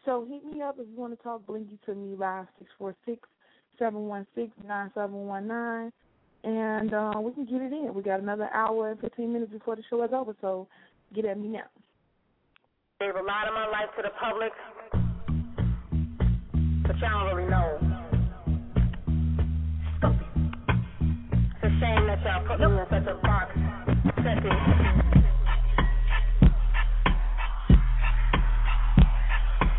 [0.07, 2.95] So hit me up if you want to talk blingy to me live six four
[3.05, 3.29] six
[3.77, 5.93] seven one six nine seven one nine.
[6.45, 7.93] And uh, we can get it in.
[7.93, 10.69] We got another hour and fifteen minutes before the show is over, so
[11.13, 11.65] get at me now.
[13.01, 14.53] They've of my life to the public,
[16.87, 17.79] but y'all don't really know.
[21.51, 25.06] It's a shame that y'all put me in such a box.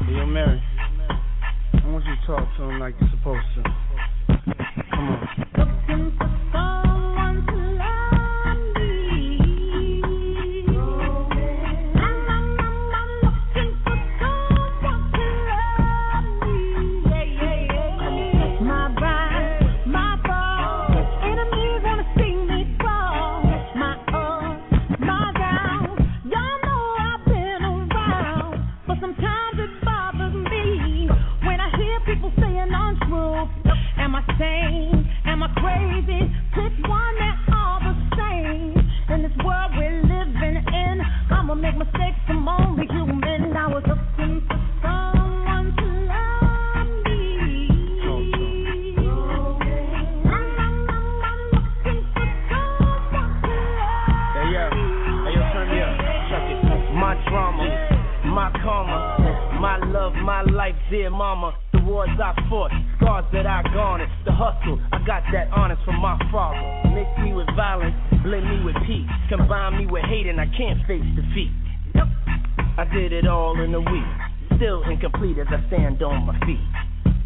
[0.09, 0.61] Yo, Mary,
[1.73, 3.63] I want you to talk to him like you're supposed to.
[4.91, 6.26] Come on.
[60.07, 61.51] of my life, dear mama.
[61.73, 64.09] The wars I fought, scars that I garnered.
[64.23, 66.63] The hustle, I got that honest from my father.
[66.95, 69.11] Mix me with violence, blend me with peace.
[69.27, 71.51] Combine me with hate, and I can't face defeat.
[72.79, 74.09] I did it all in a week.
[74.55, 76.63] Still incomplete as I stand on my feet.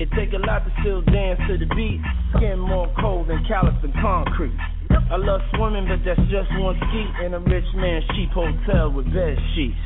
[0.01, 2.01] It take a lot to still dance to the beat.
[2.35, 4.57] Skin more cold than callous and concrete.
[4.89, 9.05] I love swimming, but that's just one ski in a rich man's cheap hotel with
[9.13, 9.77] bed sheets.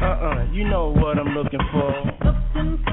[0.00, 2.87] Uh uh-uh, uh, you know what I'm looking for and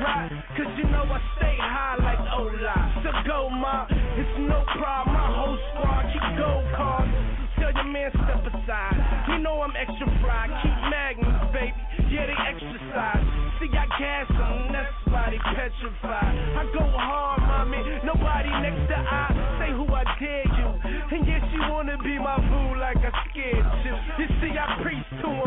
[0.00, 0.32] Right.
[0.56, 2.76] Cause you know I stay high like Ola.
[3.04, 3.84] So go, ma,
[4.16, 7.12] it's no problem, my whole squad keep gold cards.
[7.60, 8.96] Tell your man step aside.
[9.28, 10.48] You know I'm extra fly.
[10.64, 11.76] Keep magnets, baby.
[12.08, 13.24] Yeah, they exercise.
[13.60, 14.24] See, I gas.
[14.72, 16.32] That's why they petrified.
[16.56, 17.84] I go hard, mommy.
[18.00, 19.28] Nobody next to I.
[19.60, 20.68] Say who I dare you.
[21.12, 23.94] And yes, you wanna be my boo like I scared you.
[24.16, 25.39] You see, I preach to him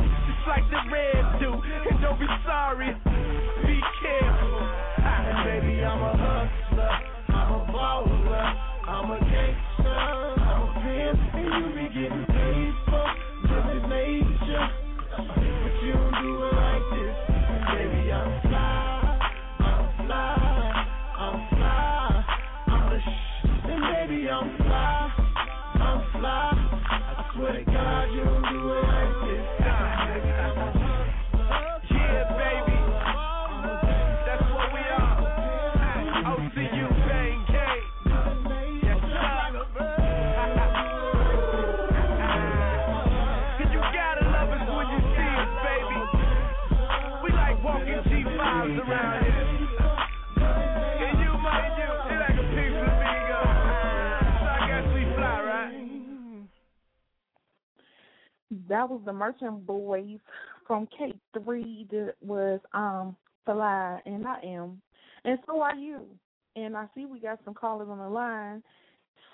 [58.74, 60.18] That was the Merchant Boys
[60.66, 63.16] from K three that was um
[63.46, 64.82] Fly and I am.
[65.26, 66.08] And so are you.
[66.56, 68.64] And I see we got some callers on the line.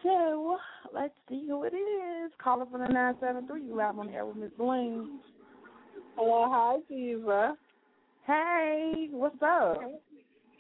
[0.04, 0.58] So
[0.94, 2.34] let's see who it is.
[2.44, 5.20] Caller from the nine seven three, you live on the air with Miss Bling.
[6.18, 7.56] Hello, hi Diva.
[8.28, 9.80] Hey, what's up?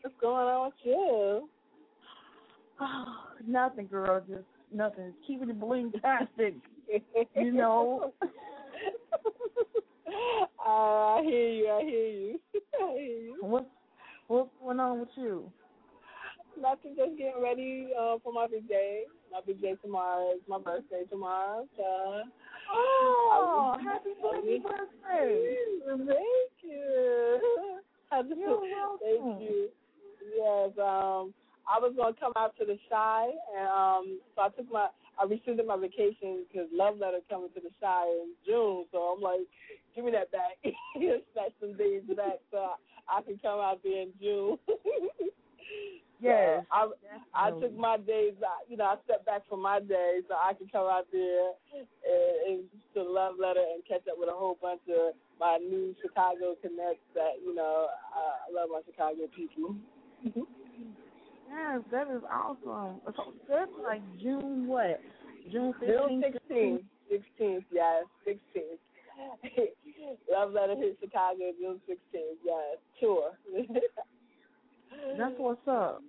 [0.03, 1.49] What's going on with you?
[2.79, 3.05] Oh,
[3.45, 4.21] nothing, girl.
[4.25, 5.13] Just nothing.
[5.27, 6.53] Keeping it bling tastic.
[7.35, 8.13] you know.
[10.07, 11.69] uh, I hear you.
[11.69, 12.39] I hear you.
[12.81, 13.37] I hear you.
[13.41, 13.65] What's
[14.27, 15.51] what's going on with you?
[16.59, 16.95] Nothing.
[16.97, 19.03] Just getting ready uh, for my big day.
[19.31, 21.67] My big day tomorrow is my birthday tomorrow.
[21.77, 22.23] So.
[22.71, 24.59] Oh, I- happy birthday!
[25.87, 26.09] Thank
[26.63, 27.39] you.
[28.37, 28.59] You're
[29.01, 29.69] Thank you.
[30.35, 30.71] Yes.
[30.77, 31.33] Um,
[31.69, 34.87] I was gonna come out to the Chi, and um, so I took my
[35.19, 38.85] I rescinded my vacation because Love Letter coming to the Chi in June.
[38.91, 39.41] So I'm like,
[39.95, 40.57] give me that back,
[40.95, 44.57] snatch some days back, so I, I can come out there in June.
[46.21, 46.93] Yes, So
[47.33, 48.33] I I took my days,
[48.67, 51.87] you know, I stepped back from my days so I could come out there and,
[52.47, 52.63] and
[52.93, 57.07] to Love Letter and catch up with a whole bunch of my new Chicago connects
[57.15, 59.75] that you know I, I love my Chicago people.
[61.49, 63.01] Yes, that is awesome.
[63.15, 65.01] So that's like June what?
[65.51, 66.25] June June fifteenth.
[66.33, 68.79] sixteenth, sixteenth, yes, sixteenth.
[70.31, 73.31] Love Letter hit Chicago June sixteenth, yes, tour.
[75.17, 76.01] That's what's up.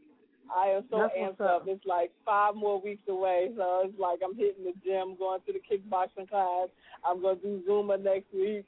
[0.55, 1.63] I am so That's amped up.
[1.63, 1.69] up.
[1.69, 5.53] It's like five more weeks away, so it's like I'm hitting the gym, going to
[5.53, 6.69] the kickboxing class.
[7.05, 8.67] I'm gonna do Zumba next week.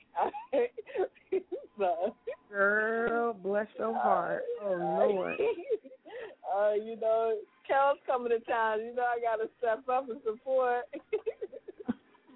[1.78, 2.14] so,
[2.50, 4.42] Girl, bless your heart.
[4.62, 5.34] Oh Lord.
[6.56, 8.80] uh, you know, Carol's coming to town.
[8.80, 10.84] You know, I gotta step up and support.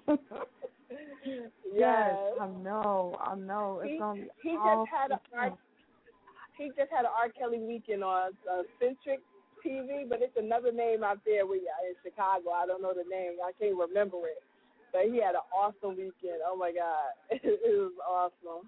[1.73, 3.81] Yes, I know, I know.
[3.83, 5.57] It's He, gonna be he just had a R,
[6.57, 7.29] he just had an R.
[7.37, 9.19] Kelly weekend on uh, Centric
[9.65, 12.51] TV, but it's another name out there where in Chicago.
[12.51, 13.37] I don't know the name.
[13.43, 14.41] I can't remember it.
[14.91, 16.41] But he had an awesome weekend.
[16.45, 18.67] Oh my God, it, was awesome.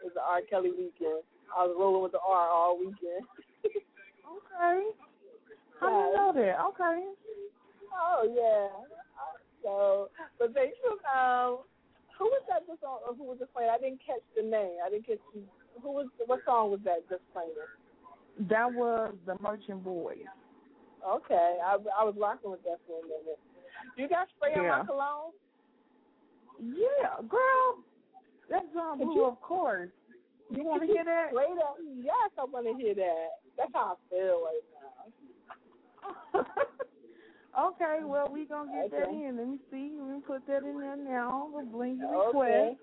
[0.00, 0.40] It was an R.
[0.48, 1.22] Kelly weekend.
[1.52, 3.24] I was rolling with the R all weekend.
[4.28, 4.92] Okay.
[5.80, 6.60] How do you know that?
[6.68, 7.00] Okay.
[7.96, 8.68] Oh yeah.
[9.62, 11.64] So, but they took um,
[12.18, 12.66] who was that?
[12.66, 13.70] Just on, who was just playing?
[13.72, 14.84] I didn't catch the name.
[14.84, 15.22] I didn't catch
[15.82, 17.54] who was what song was that just playing?
[18.38, 20.24] That was the Merchant Boys.
[21.06, 23.38] Okay, I I was rocking with that for a minute.
[23.96, 24.78] You got spray on Yeah.
[24.78, 25.32] my cologne?
[26.60, 27.84] Yeah, girl.
[28.48, 29.90] That's Did Blue, you- of course.
[30.50, 31.32] You want to hear that?
[31.32, 31.76] Wait up.
[31.96, 33.28] Yes, I want to hear that.
[33.56, 34.64] That's how I feel right
[36.34, 36.44] now.
[37.68, 39.26] okay, well we gonna get that Okay.
[39.26, 39.36] in.
[39.36, 39.94] Let me see.
[40.00, 41.50] Let me put that in there now.
[41.54, 42.76] The bling Okay.
[42.76, 42.80] request.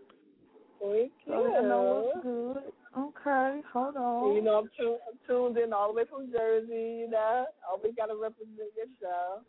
[0.92, 1.34] Thank you.
[1.34, 2.74] So that I know what's good.
[2.98, 4.36] Okay, hold on.
[4.36, 7.02] You know, I'm, tu- I'm tuned in all the way from Jersey.
[7.02, 9.42] You know, always got to represent your show.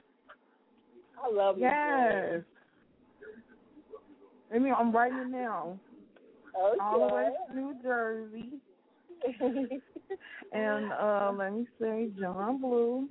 [1.23, 1.65] I love you.
[1.65, 2.43] Yes.
[4.55, 5.79] I mean, I'm writing it now.
[6.59, 6.79] Okay.
[6.81, 8.53] all the way to New Jersey.
[10.53, 13.09] and uh let me say John Blue.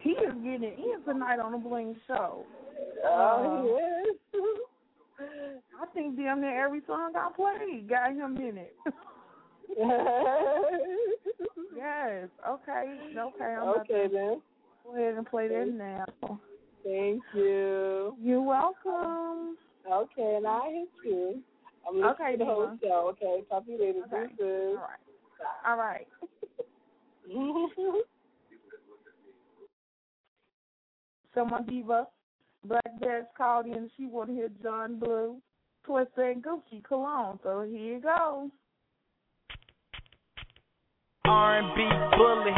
[0.00, 2.44] He is getting in tonight on the Bling Show.
[3.04, 3.68] Oh,
[4.34, 4.38] Uh,
[5.82, 8.76] I think damn near every song I played got him in it.
[11.76, 12.28] yes.
[12.48, 12.98] Okay.
[13.16, 13.44] Okay.
[13.44, 14.40] I'm okay then.
[14.84, 16.38] Go ahead and play that now.
[16.84, 18.14] Thank you.
[18.20, 19.56] You're welcome.
[19.90, 21.42] Okay, and I hit you.
[21.88, 23.08] I'm listening Okay, to the whole show.
[23.12, 24.00] Okay, talk to you later.
[24.06, 24.34] Okay.
[24.36, 24.78] Deuces.
[25.66, 26.06] All right.
[31.34, 32.06] So my diva,
[32.64, 33.90] Black Jazz called in.
[33.96, 35.36] She want to hear John Blue,
[35.84, 37.38] Twister, and Gucci Cologne.
[37.42, 38.50] So here you go.
[41.26, 41.76] R&B
[42.16, 42.52] bully.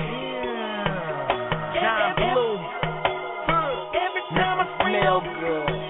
[1.80, 2.56] John Blue.
[3.96, 5.85] Every time I spray Smell good.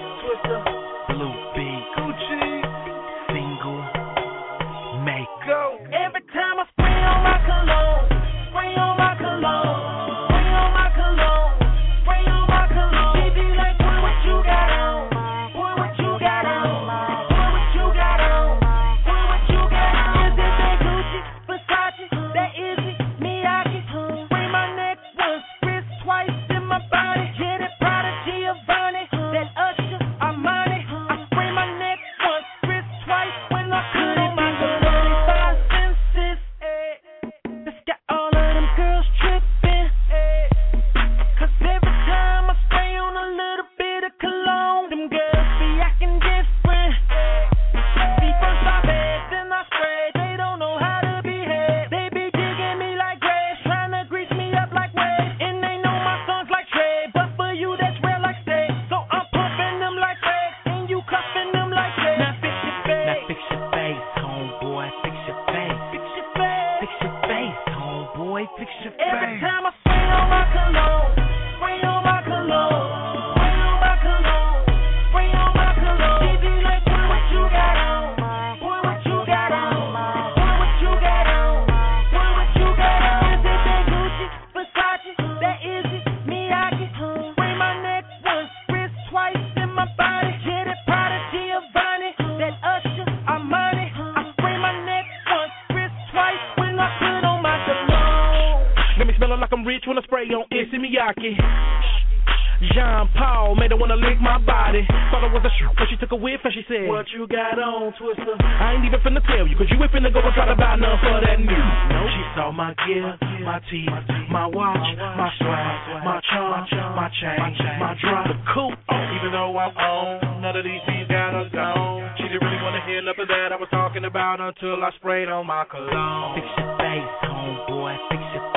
[107.07, 108.35] What you got on, Twister?
[108.35, 110.75] I ain't even finna tell you, cause you ain't finna go and try to buy
[110.75, 111.55] none for that new.
[111.55, 113.15] No, she saw my gear,
[113.47, 113.87] my teeth,
[114.27, 116.67] my watch, my swag, my charm,
[116.99, 117.39] my chain,
[117.79, 118.75] my drop, the coupe.
[118.91, 122.11] Even though I'm on, none of these things got her gone.
[122.19, 125.47] She didn't really wanna hear nothing that I was talking about until I sprayed on
[125.47, 126.35] my cologne.
[126.35, 127.95] Fix your face, homeboy.
[128.11, 128.56] Fix your face.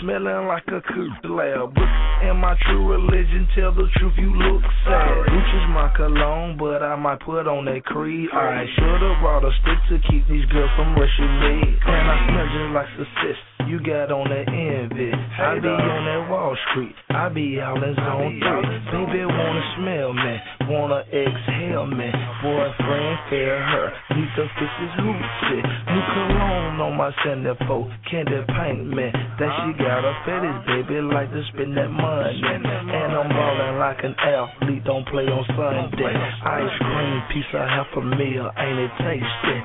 [0.00, 1.76] Smelling like a coop lab.
[2.20, 5.24] And my true religion, tell the truth, you look sad.
[5.28, 8.28] Gucci's my cologne, but I might put on that creed.
[8.32, 11.76] I should've brought a stick to keep these girls from rushing me.
[11.80, 13.38] And I smell just like success.
[13.68, 15.12] You got on that envy.
[15.12, 16.94] I be on that Wall Street.
[17.10, 19.06] I be out in zone three.
[19.06, 20.34] Baby wanna smell me,
[20.70, 22.08] wanna exhale me.
[22.40, 25.62] Boyfriend, fair her, need to fix his hoochie.
[25.90, 29.10] New cologne on my centerfold, candy paint me.
[29.38, 32.40] That she got a fetish, baby, like to spend that money.
[32.40, 36.14] And I'm ballin' like an athlete, don't play on Sunday.
[36.46, 39.56] Ice cream, piece of half a meal, ain't it tasty?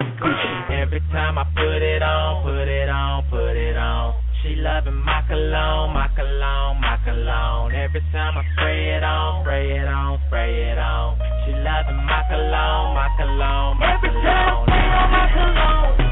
[0.74, 4.14] Every time I put it on, put it on, put it on.
[4.46, 7.74] She loving my cologne, my cologne, my cologne.
[7.74, 11.18] Every time I spray it on, spray it on, spray it on.
[11.48, 16.05] She loving my cologne, my cologne, my Every time I spray on my cologne,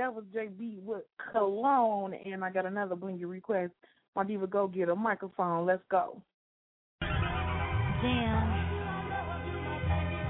[0.00, 3.72] That was JB with Cologne, and I got another blingy request.
[4.16, 5.66] My diva, go get a microphone.
[5.66, 6.22] Let's go.
[7.02, 8.40] Damn.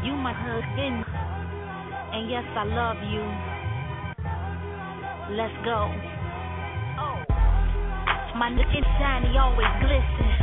[0.02, 1.04] You my husband.
[1.06, 3.22] And yes, I love you.
[5.38, 5.86] Let's go.
[8.34, 10.34] My nigga shiny always glisten.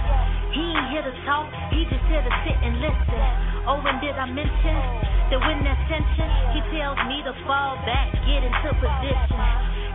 [0.56, 3.57] He ain't here to talk, he just here to sit and listen.
[3.68, 4.80] Oh, and did I mention
[5.28, 9.44] that when there's tension, he tells me to fall back, get into position.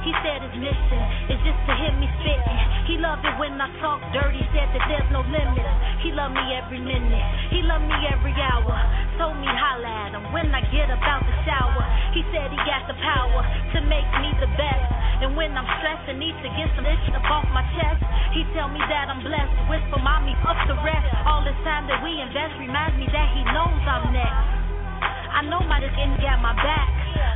[0.04, 1.02] He said his mission
[1.32, 2.60] is just to hear me spitting.
[2.84, 5.64] He loved it when I talk dirty, said that there's no limit.
[6.04, 8.76] He loved me every minute, he loved me every hour.
[9.16, 11.84] Told me holla at him when I get about out the shower.
[12.12, 13.40] He said he got the power
[13.72, 14.88] to make me the best.
[15.22, 18.02] And when I'm stressed and need to get some itch up off my chest,
[18.34, 19.54] he tell me that I'm blessed.
[19.70, 21.01] Whisper mommy up the rest.
[22.22, 24.46] Invest reminds me that he knows I'm next.
[25.32, 26.90] I know my dick ain't got my back.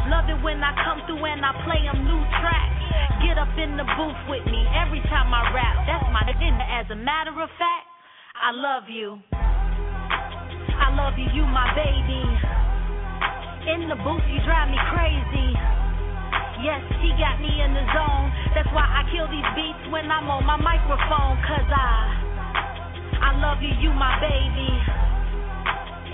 [0.06, 2.78] Love it when I come through and I play them new tracks.
[3.26, 5.82] Get up in the booth with me every time I rap.
[5.90, 6.62] That's my agenda.
[6.62, 7.86] As a matter of fact,
[8.38, 9.18] I love you.
[9.34, 12.22] I love you, you my baby.
[13.66, 15.50] In the booth, you drive me crazy.
[16.62, 18.26] Yes, he got me in the zone.
[18.54, 21.34] That's why I kill these beats when I'm on my microphone.
[21.42, 22.25] Cause I,
[23.20, 24.70] I love you, you my baby.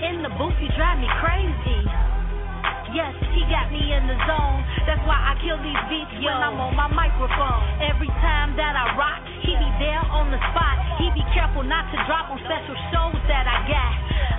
[0.07, 1.81] In the booth, you drive me crazy.
[2.93, 4.61] Yes, he got me in the zone.
[4.85, 7.61] That's why I kill these beats when I'm on my microphone.
[7.81, 10.77] Every time that I rock, he be there on the spot.
[11.01, 13.93] He be careful not to drop on special shows that I got.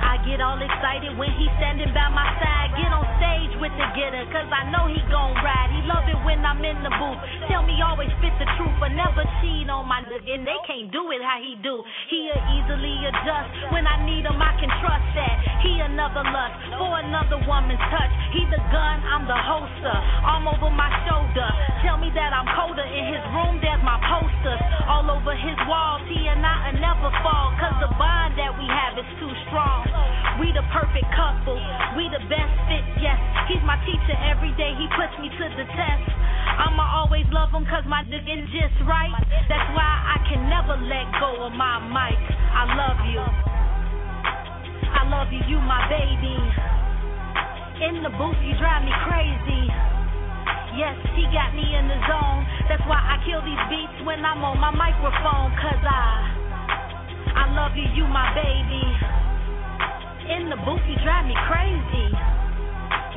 [0.07, 2.79] I get all excited when he's standing by my side.
[2.79, 5.75] Get on stage with the getter, cause I know he gon' ride.
[5.75, 7.21] He love it when I'm in the booth.
[7.51, 10.31] Tell me always spit the truth, but never cheat on my nigga.
[10.31, 11.83] And they can't do it how he do.
[12.07, 13.75] He'll easily adjust.
[13.75, 15.37] When I need him, I can trust that.
[15.67, 18.13] He another lust for another woman's touch.
[18.31, 19.97] He the gun, I'm the holster.
[20.25, 21.49] Arm over my shoulder.
[21.85, 22.85] Tell me that I'm colder.
[22.85, 24.61] In his room, there's my posters.
[24.89, 27.53] All over his walls, he and I will never fall.
[27.61, 29.87] Cause the bond that we have is too strong.
[30.41, 31.59] We the perfect couple.
[31.95, 33.19] We the best fit, yes.
[33.47, 34.75] He's my teacher every day.
[34.75, 36.07] He puts me to the test.
[36.55, 39.15] I'ma always love him cause my dick is just right.
[39.49, 42.21] That's why I can never let go of my mic.
[42.55, 43.23] I love you.
[44.95, 46.39] I love you, you my baby.
[47.75, 49.67] In the booth, you drive me crazy.
[50.79, 52.47] Yes, he got me in the zone.
[52.71, 55.51] That's why I kill these beats when I'm on my microphone.
[55.59, 56.07] Cause I,
[57.35, 58.87] I love you, you my baby.
[60.39, 62.15] In the booth, you drive me crazy.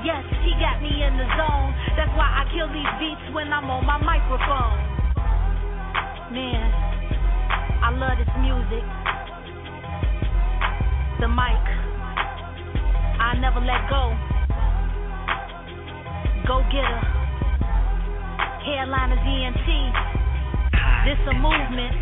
[0.01, 1.69] Yes, he got me in the zone.
[1.93, 4.77] That's why I kill these beats when I'm on my microphone.
[6.33, 6.65] Man,
[7.85, 8.81] I love this music.
[11.21, 11.61] The mic,
[13.21, 14.36] I never let go.
[16.47, 17.01] Go getter.
[18.63, 19.67] Headliners ENT.
[21.03, 21.99] This a movement.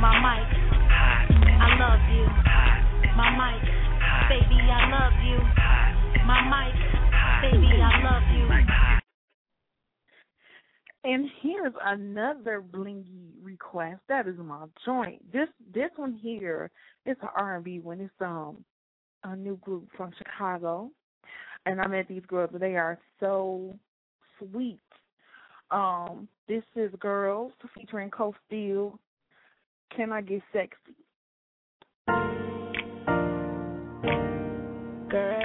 [0.00, 0.46] My mic.
[1.58, 2.24] I love you.
[3.16, 3.62] My mic.
[4.30, 5.38] Baby, I love you.
[6.24, 6.78] My mic.
[7.42, 8.46] Baby, I love you.
[11.02, 14.02] And here's another blingy request.
[14.08, 15.32] That is my joint.
[15.32, 16.70] This this one here
[17.06, 18.00] is an R and B one.
[18.00, 18.64] It's um
[19.24, 20.92] a new group from Chicago.
[21.66, 23.74] And I met these girls they are so
[24.38, 24.80] sweet.
[25.70, 28.98] Um, this is Girls featuring Co Steel.
[29.94, 30.96] Can I get sexy?
[35.10, 35.40] Girl,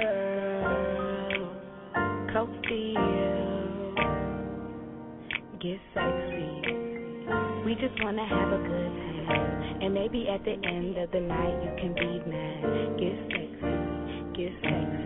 [2.32, 3.94] Co Steel,
[5.60, 6.74] get sexy.
[7.64, 8.92] We just wanna have a good
[9.26, 9.82] time.
[9.82, 12.98] And maybe at the end of the night you can be mad.
[12.98, 13.72] Get sexy,
[14.34, 15.03] get sexy.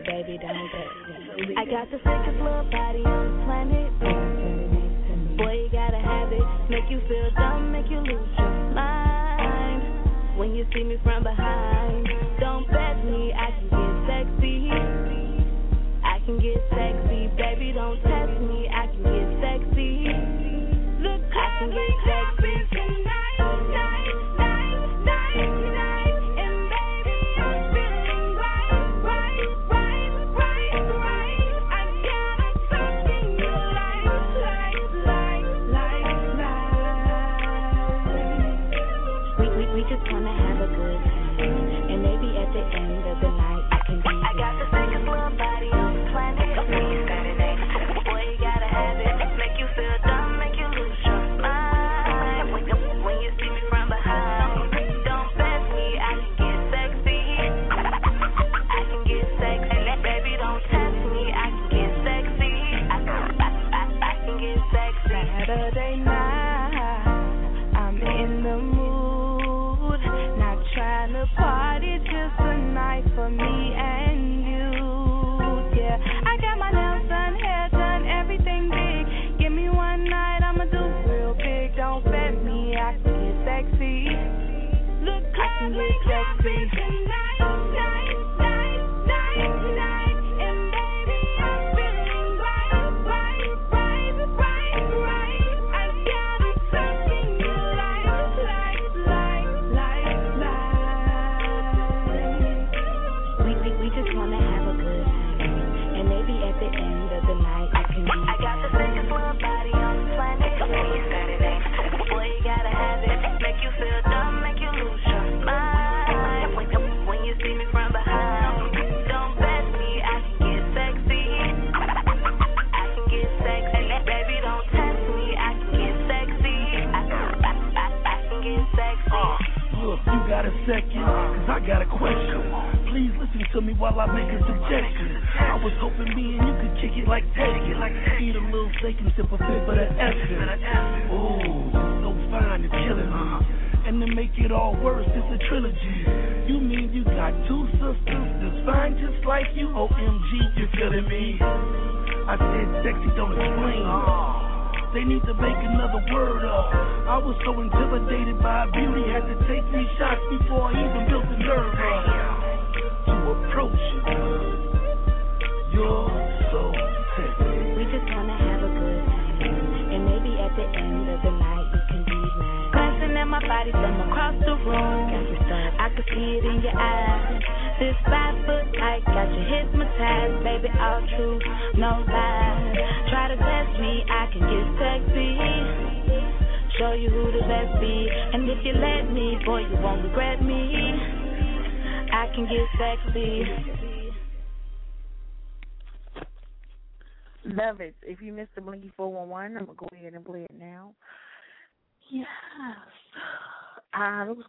[0.00, 1.54] Baby, don't get me.
[1.56, 3.92] I got the sickest little body on the planet.
[5.36, 6.46] Boy, you gotta have it.
[6.70, 10.38] Make you feel dumb, make you lose your mind.
[10.38, 12.08] When you see me from behind,
[12.40, 14.70] don't bet me, I can get sexy.
[16.02, 20.08] I can get sexy, baby, don't test me, I can get sexy.
[21.04, 22.41] Look, I can get sexy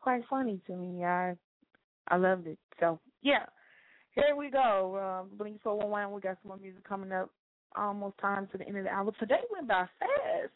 [0.02, 1.04] quite funny to me.
[1.04, 1.36] I
[2.08, 2.58] I loved it.
[2.80, 3.46] So yeah,
[4.12, 4.96] here we go.
[4.96, 6.12] Uh, Bling Four One One.
[6.12, 7.30] We got some more music coming up.
[7.76, 9.12] Almost time to the end of the hour.
[9.20, 10.52] Today went by fast.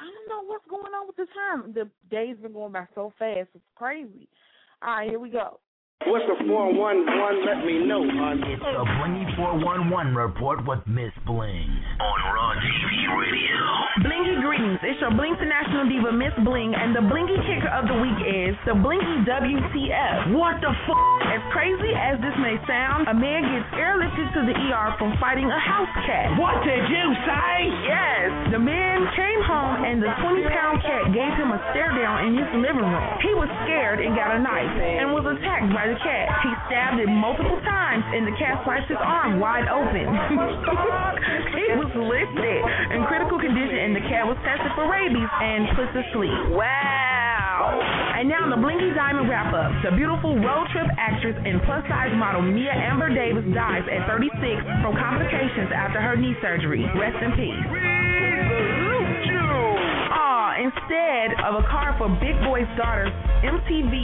[0.00, 1.72] I don't know what's going on with the time.
[1.72, 3.48] The day's been going by so fast.
[3.54, 4.28] It's crazy.
[4.80, 5.58] All right, here we go.
[6.06, 6.78] What's the 411?
[7.42, 8.38] Let me know, hon.
[8.46, 11.66] It's the Blingy 411 report with Miss Bling
[11.98, 12.86] on Raw TV
[13.18, 13.58] Radio.
[14.06, 14.78] Blingy greetings.
[14.86, 18.54] It's your Bling International Diva, Miss Bling, and the Blingy kicker of the week is
[18.62, 20.38] the Blingy WTF.
[20.38, 20.86] What the f?
[21.34, 25.50] As crazy as this may sound, a man gets airlifted to the ER from fighting
[25.50, 26.38] a house cat.
[26.38, 27.50] What did you say?
[27.90, 28.54] Yes.
[28.54, 32.38] The man came home and the 20 pound cat gave him a stare down in
[32.38, 33.10] his living room.
[33.18, 36.26] He was scared and got a knife and was attacked by the cat.
[36.44, 40.04] He stabbed it multiple times, and the cat sliced his arm wide open.
[41.56, 42.60] he was listed
[42.92, 46.40] in critical condition, and the cat was tested for rabies and put to sleep.
[46.52, 47.80] Wow.
[48.20, 49.72] And now the Blingy Diamond wrap up.
[49.80, 54.34] The beautiful road trip actress and plus size model Mia Amber Davis dies at 36
[54.84, 56.84] from complications after her knee surgery.
[56.98, 58.87] Rest in peace
[60.68, 63.08] instead of a car for Big Boi's daughter,
[63.40, 63.96] MTV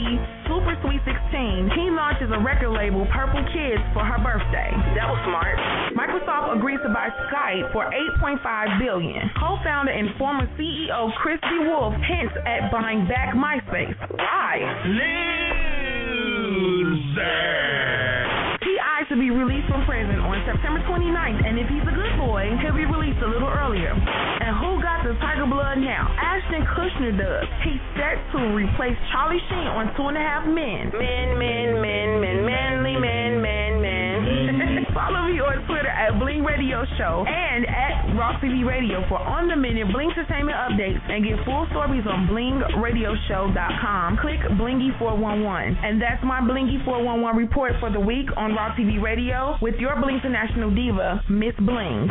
[0.49, 4.73] Super Sweet 16, he launches a record label, Purple Kids, for her birthday.
[4.97, 5.57] That was smart.
[5.93, 7.85] Microsoft agrees to buy Skype for
[8.21, 8.41] 8.5
[8.81, 9.29] billion.
[9.37, 13.93] Co-founder and former CEO Chris DeWolfe hints at buying back MySpace.
[14.17, 14.61] Why?
[14.85, 15.65] Loser
[19.15, 22.73] to be released from prison on September 29th, and if he's a good boy, he'll
[22.73, 23.93] be released a little earlier.
[25.05, 26.09] The tiger blood now?
[26.17, 27.45] Ashton Kutcher does.
[27.61, 30.89] He's set to replace Charlie Sheen on Two and a Half Men.
[30.97, 34.89] Men, men, men, men, manly men, men, men.
[34.97, 39.45] Follow me on Twitter at Bling Radio Show and at Raw TV Radio for on
[39.45, 44.17] the minute Bling Entertainment updates and get full stories on BlingRadioshow.com.
[44.25, 45.85] Click Blingy 411.
[45.85, 50.01] And that's my Blingy 411 report for the week on Raw TV Radio with your
[50.01, 52.09] Bling International Diva, Miss Bling.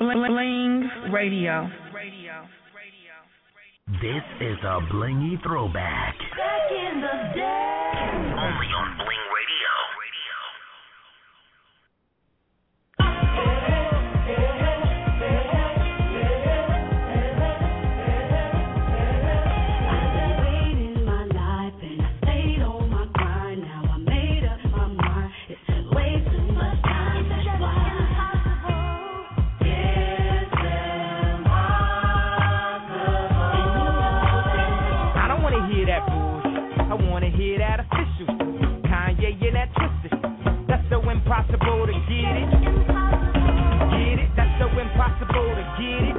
[0.00, 1.68] Bling, Bling Radio.
[4.00, 6.16] This is a blingy throwback.
[6.16, 8.32] Back in the day.
[8.32, 9.19] Only on Bling
[41.10, 42.48] impossible to get it.
[43.90, 44.30] Get it?
[44.38, 46.16] That's so impossible to get it.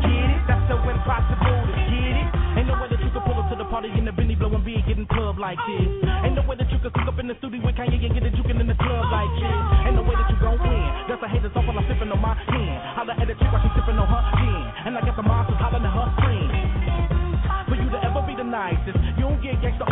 [0.00, 0.42] Get it?
[0.48, 2.28] That's so impossible to get it.
[2.56, 4.64] Ain't no way that you can pull up to the party in the Benny blowing
[4.64, 5.84] big, getting club like this.
[6.24, 8.24] Ain't no way that you can stick up in the studio with Kanye and get
[8.24, 9.52] it juking in the club like this.
[9.84, 10.88] Ain't no way that you gon' win.
[11.08, 12.76] That's a haters off while I'm sipping on my hand.
[12.96, 14.64] Holla at the chick while she sipping on her gin.
[14.88, 15.91] And I got the monsters hollering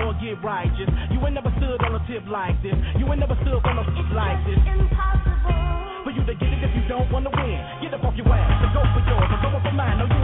[0.06, 0.88] or get righteous.
[1.10, 2.76] You ain't never stood on a tip like this.
[2.96, 4.60] You ain't never stood on a tip like this.
[4.60, 6.04] Impossible.
[6.04, 8.64] For you to get it if you don't wanna win, get up off your ass
[8.64, 9.28] and go for yours.
[9.28, 9.98] I'm going for mine.
[10.00, 10.19] No, you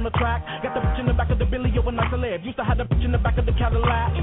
[0.00, 0.40] on the track.
[0.64, 2.40] Got the bitch in the back of the Billy over nice to live.
[2.40, 4.16] Used to have the bitch in the back of the Cadillac.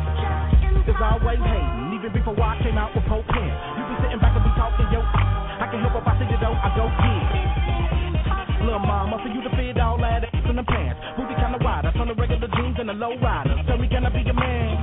[0.89, 3.29] There's always hating, even before I came out with Pope.
[3.29, 5.05] You be sitting back and be talking, yo.
[5.05, 8.65] I can help if I see you though, I don't it.
[8.65, 10.97] Little mama, for you to fit all that ass in the pants.
[11.13, 13.53] Booty kinda wide, I turn the regular jeans and the low rider.
[13.69, 14.81] Tell me, can I be your man?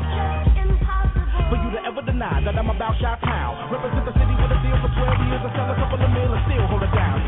[1.50, 3.66] For you to ever deny that I'm about Shot Town.
[3.66, 6.30] Represent the city with a deal for 12 years and sell a couple of mil
[6.30, 7.23] and still hold it down.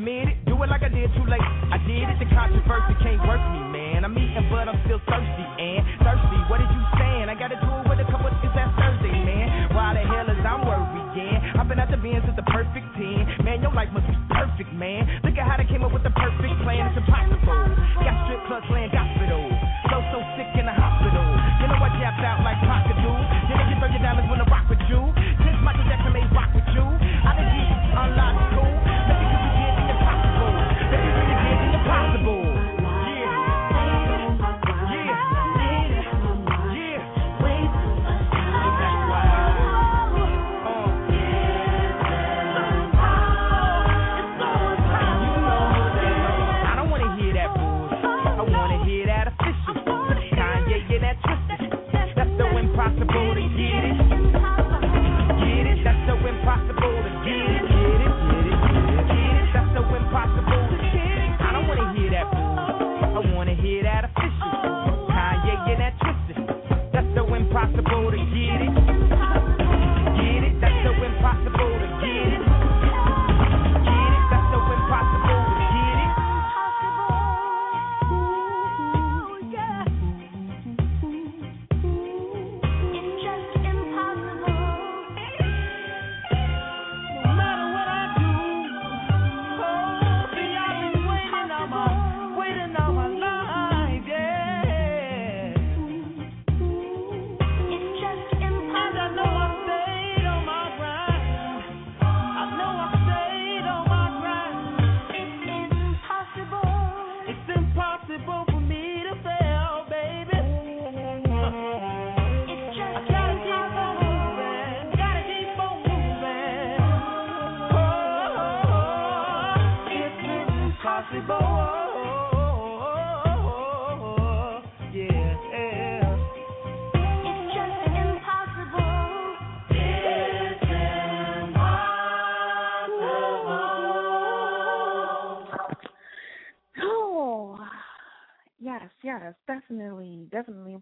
[0.00, 0.36] Admit it.
[0.48, 1.44] Do it like I did too late.
[1.44, 2.16] I did it.
[2.16, 4.08] The controversy can't work me, man.
[4.08, 5.44] I'm eating, but I'm still thirsty.
[5.60, 7.28] And thirsty, what did you saying?
[7.28, 9.76] I gotta do it with a couple of that Thursday, man.
[9.76, 11.36] Why the hell is I'm worrying?
[11.60, 13.44] I've been at the Benz since the perfect 10.
[13.44, 15.04] Man, your life must be perfect, man.
[15.20, 16.88] Look at how they came up with the perfect plan.
[16.88, 17.68] It's impossible.
[18.00, 19.44] Got strip clubs, land hospital.
[19.92, 21.28] So, so sick in the hospital.
[21.60, 23.16] You know I japped out like Pockadoo.
[23.52, 25.19] You know you throw your diamonds when I rock with you.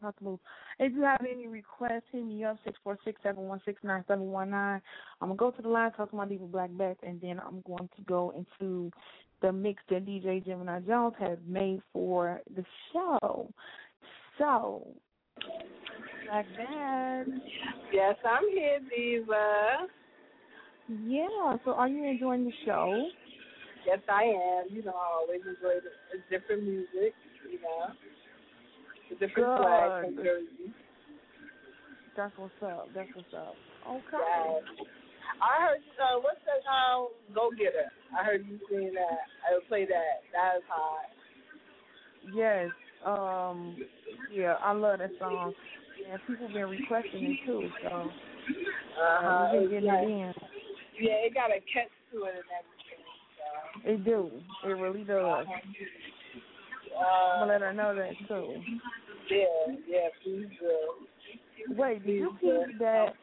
[0.09, 0.41] Impossible.
[0.79, 4.05] If you have any requests, hit me up six four six seven one six nine
[4.09, 4.81] seven one nine.
[5.21, 7.63] I'm gonna go to the line, talk to my diva Black Beth, and then I'm
[7.67, 8.91] going to go into
[9.41, 13.53] the mix that DJ Gemini Jones has made for the show.
[14.39, 14.87] So,
[16.27, 17.27] Black Beth.
[17.93, 19.87] Yes, I'm here, Diva.
[21.07, 21.57] Yeah.
[21.65, 23.09] So, are you enjoying the show?
[23.87, 24.75] Yes, I am.
[24.75, 27.15] You know, I always enjoy the, the different music.
[27.51, 27.95] You know,
[29.15, 29.59] different Good.
[29.59, 30.75] flags from Jersey.
[32.17, 32.89] That's what's up.
[32.95, 33.55] That's what's up.
[33.87, 34.61] Okay.
[35.41, 35.81] I heard.
[36.01, 36.67] Uh, what's that?
[36.69, 37.91] Um, Go Getter.
[38.19, 39.19] I heard you sing that.
[39.47, 40.23] I play that.
[40.33, 41.07] That is hot.
[42.35, 42.71] Yes.
[43.07, 43.77] Um.
[44.33, 45.55] Yeah, I love that song,
[46.11, 47.69] and people been requesting it too.
[47.83, 48.01] So Uh
[49.01, 49.51] uh, huh.
[49.53, 50.35] we've been getting it in.
[51.01, 53.05] Yeah, it got a catch to it and everything.
[53.39, 53.91] So.
[53.91, 54.43] It do.
[54.69, 55.47] It really does.
[56.99, 58.55] Uh, I'm gonna let her know that too.
[59.31, 61.75] yeah, yeah, please do.
[61.77, 63.15] Wait, did you peep that?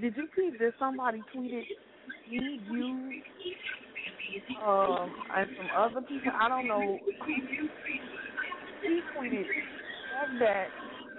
[0.00, 1.64] Did you peep that somebody tweeted
[2.30, 3.22] me, you,
[4.66, 6.32] um, and some other people?
[6.40, 6.98] I don't know.
[8.82, 9.44] He tweeted
[10.22, 10.66] at that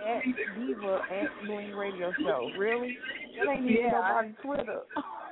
[0.05, 0.23] at
[0.59, 2.49] Diva at Bling Radio Show.
[2.57, 2.97] Really?
[3.37, 3.91] That ain't even Yeah.
[3.91, 4.79] nobody Twitter.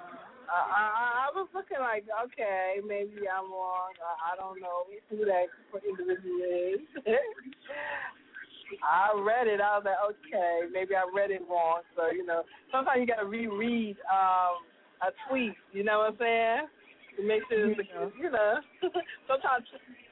[0.54, 0.84] I, I,
[1.26, 3.90] I was looking like, okay, maybe I'm wrong.
[3.98, 5.50] I, I don't know who that
[5.82, 6.86] individual is.
[8.86, 9.62] I read it.
[9.62, 11.82] I was like, okay, maybe I read it wrong.
[11.98, 14.62] So you know, sometimes you got to reread um,
[15.02, 15.58] a tweet.
[15.74, 16.62] You know what I'm saying?
[17.18, 18.62] To make sure, it's you know.
[19.30, 19.66] sometimes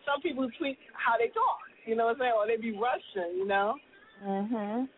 [0.05, 1.61] some people tweet how they talk.
[1.85, 2.34] You know what I'm saying?
[2.38, 3.38] Or they be rushing.
[3.38, 3.76] You know.
[4.26, 4.89] Mhm.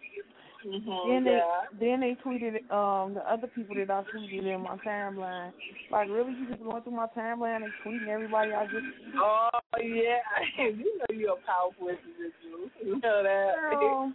[0.65, 1.07] Mhm.
[1.07, 1.61] Then they yeah.
[1.79, 5.51] then they tweeted um the other people that I tweeted in my timeline.
[5.91, 8.85] Like really, you just going through my timeline and tweeting everybody I just
[9.17, 9.49] Oh
[9.81, 10.19] yeah,
[10.57, 12.69] you know you're a powerful individual.
[12.81, 13.55] You know that.
[13.71, 14.13] Girl,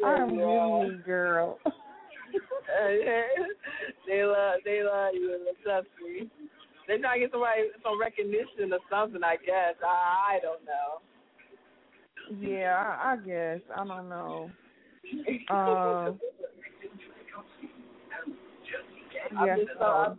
[0.04, 1.58] I'm really a girl.
[1.66, 1.70] Uh,
[2.90, 3.22] yeah.
[4.06, 5.38] they love they love you.
[5.64, 6.30] Trust me.
[6.86, 9.24] They trying to get somebody some recognition or something.
[9.24, 11.00] I guess I I don't know.
[12.40, 14.50] Yeah, I, I guess I don't know.
[15.50, 16.12] Uh,
[19.34, 20.14] I yeah, so, saw.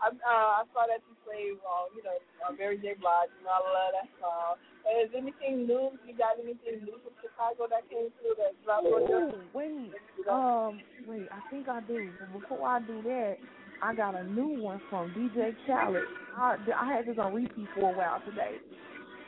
[0.00, 2.96] I, uh, I saw that you played, uh, you know, uh, Mary J.
[3.00, 3.32] Blige.
[3.38, 4.56] You know, I love that song.
[4.84, 5.92] Uh, is anything new?
[6.08, 9.32] You got anything new from Chicago that came through that dropped on your?
[9.52, 9.92] Wait,
[10.28, 12.08] um, wait, I think I do.
[12.18, 13.36] But before I do that,
[13.82, 16.04] I got a new one from DJ Khaled.
[16.36, 18.56] I, I had this on repeat for a while today.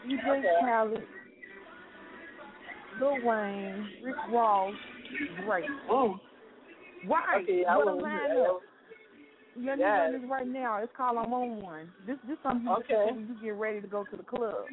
[0.08, 0.48] DJ Okay.
[0.60, 1.04] Khaled,
[3.00, 4.74] Lil Wayne, Rick Ross,
[5.44, 5.64] Drake.
[5.90, 6.20] Mm.
[7.06, 7.42] Right.
[7.42, 8.60] Okay, what a will- lineup.
[9.54, 10.12] Yeah, you Yes.
[10.12, 10.78] know this right now.
[10.78, 11.92] It's called I'm on one.
[12.06, 13.12] This this something you Okay.
[13.12, 14.66] when you get ready to go to the club.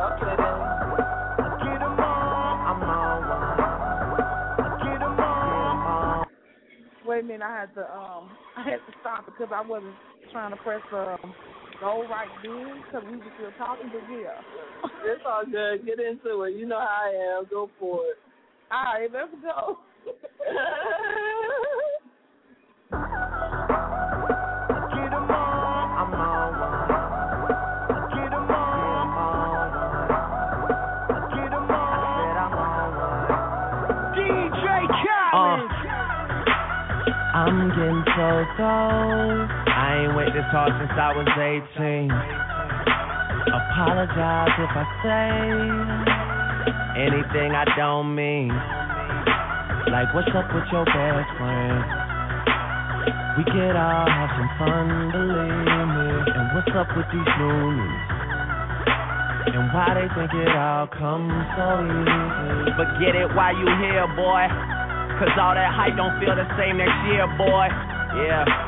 [0.00, 0.78] Okay then.
[1.62, 4.78] Get 'em on, I'm on one.
[4.82, 6.26] Get 'em on.
[7.04, 9.94] Wait a minute, I had to um I had to stop because I wasn't
[10.32, 11.34] trying to press um
[11.80, 13.90] go right then because we were still talking.
[13.92, 14.40] But yeah.
[15.04, 15.86] It's all good.
[15.86, 16.54] Get into it.
[16.54, 17.46] You know how I am.
[17.50, 18.18] Go for it.
[18.70, 19.78] All right, let's go.
[24.94, 26.88] Get 'em on, I'm on one.
[28.14, 28.58] Get 'em on,
[28.98, 31.24] I'm on one.
[31.34, 34.14] Get 'em on, I said I'm on one.
[34.14, 34.66] DJ
[35.00, 35.72] Khaled.
[37.34, 39.47] I'm getting so cold.
[40.38, 42.14] This hard since I was 18.
[43.50, 45.34] Apologize if I say
[46.94, 48.54] anything I don't mean.
[49.90, 51.82] Like, what's up with your best friend?
[53.34, 56.06] We could all have some fun, believe me.
[56.30, 57.98] And what's up with these news?
[59.58, 62.78] And why they think it all comes so easy?
[62.78, 64.46] But get it while you here, boy.
[65.18, 67.66] Cause all that hype don't feel the same next year, boy.
[68.22, 68.67] Yeah.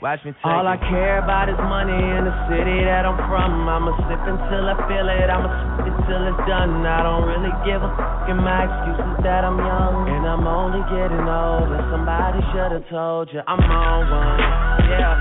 [0.00, 3.68] Watch me take All I care about is money in the city that I'm from.
[3.68, 5.28] I'ma sip until I feel it.
[5.28, 6.88] I'ma sip it till it's done.
[6.88, 8.24] I don't really give a fuck.
[8.32, 11.84] And my excuse is that I'm young and I'm only getting older.
[11.92, 14.40] Somebody should have told you I'm on one.
[14.88, 15.20] Yeah,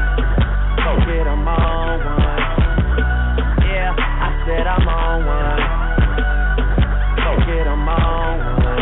[1.11, 2.39] get 'em on one.
[3.67, 5.59] Yeah, I said I'm on one.
[7.49, 8.79] Get 'em on one.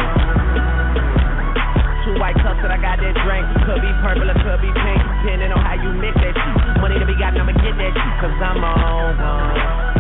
[2.04, 3.48] Two white cups that I got that drink.
[3.66, 5.02] Could be purple or could be pink,
[5.38, 6.82] depending on how you mix that shit.
[6.82, 9.97] Money to be got, I'ma get that shit, cause I'm on one.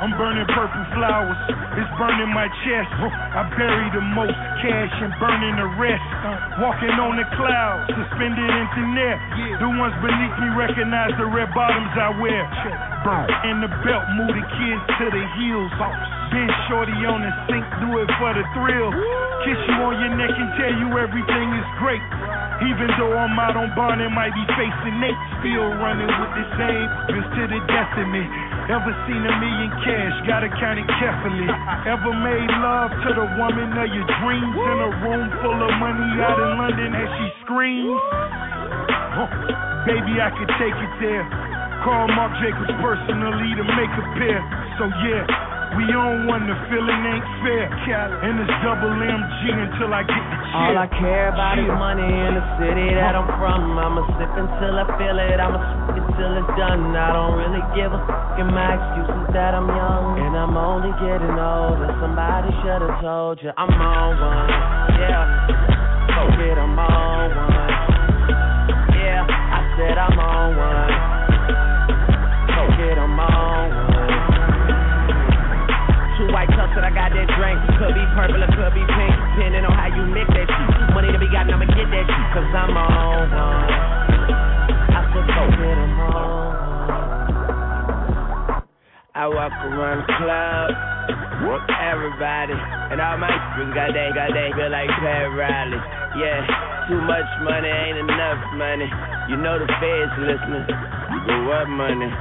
[0.00, 1.36] I'm burning purple flowers.
[1.76, 2.88] It's burning my chest.
[3.04, 4.32] I bury the most
[4.64, 6.08] cash and burning the rest.
[6.56, 9.20] Walking on the clouds, suspended into air.
[9.60, 12.48] The ones beneath me recognize the red bottoms I wear.
[13.04, 15.68] Burn in the belt, move the kids to the heels.
[16.32, 18.88] Been shorty on the sink, do it for the thrill.
[19.44, 22.00] Kiss you on your neck and tell you everything is great.
[22.64, 26.46] Even though I'm out on bond and might be facing Nate, still running with the
[26.56, 28.49] same just to the me.
[28.68, 30.14] Ever seen a million cash?
[30.28, 31.48] Gotta count it carefully.
[31.88, 36.10] Ever made love to the woman of your dreams in a room full of money
[36.20, 37.96] out in London as she screams?
[39.16, 39.30] Huh.
[39.88, 41.24] Baby, I could take it there.
[41.82, 44.40] Call Marc Jacobs personally to make a pair.
[44.76, 45.59] So yeah.
[45.78, 47.70] We on one, the feeling ain't fair.
[48.26, 50.36] And it's double MG until I get the.
[50.50, 53.78] All I care about is money in the city that I'm from.
[53.78, 55.38] I'ma sip until I feel it.
[55.38, 55.62] I'ma
[55.94, 56.90] sip till it's done.
[56.94, 58.38] I don't really give a fuck.
[58.42, 60.18] And my excuse is that I'm young.
[60.18, 61.86] And I'm only getting older.
[62.02, 64.50] Somebody should've told you I'm on one.
[64.98, 65.70] Yeah.
[66.10, 67.70] Fuck it, I'm on one.
[68.98, 70.29] Yeah, I said I'm on
[77.80, 80.92] Could be purple or could be pink, depending on how you mix that shit.
[80.92, 83.72] Money to be got, I'ma get that shit, cause I'm on one.
[84.92, 86.60] I fuck it, I'm on
[89.16, 90.68] I walk around the club,
[91.48, 95.80] with everybody, and all my friends got they, got they feel like Pat Riley.
[96.20, 96.44] Yeah,
[96.84, 98.92] too much money ain't enough money.
[99.32, 100.68] You know the feds listening.
[100.68, 102.12] But what money?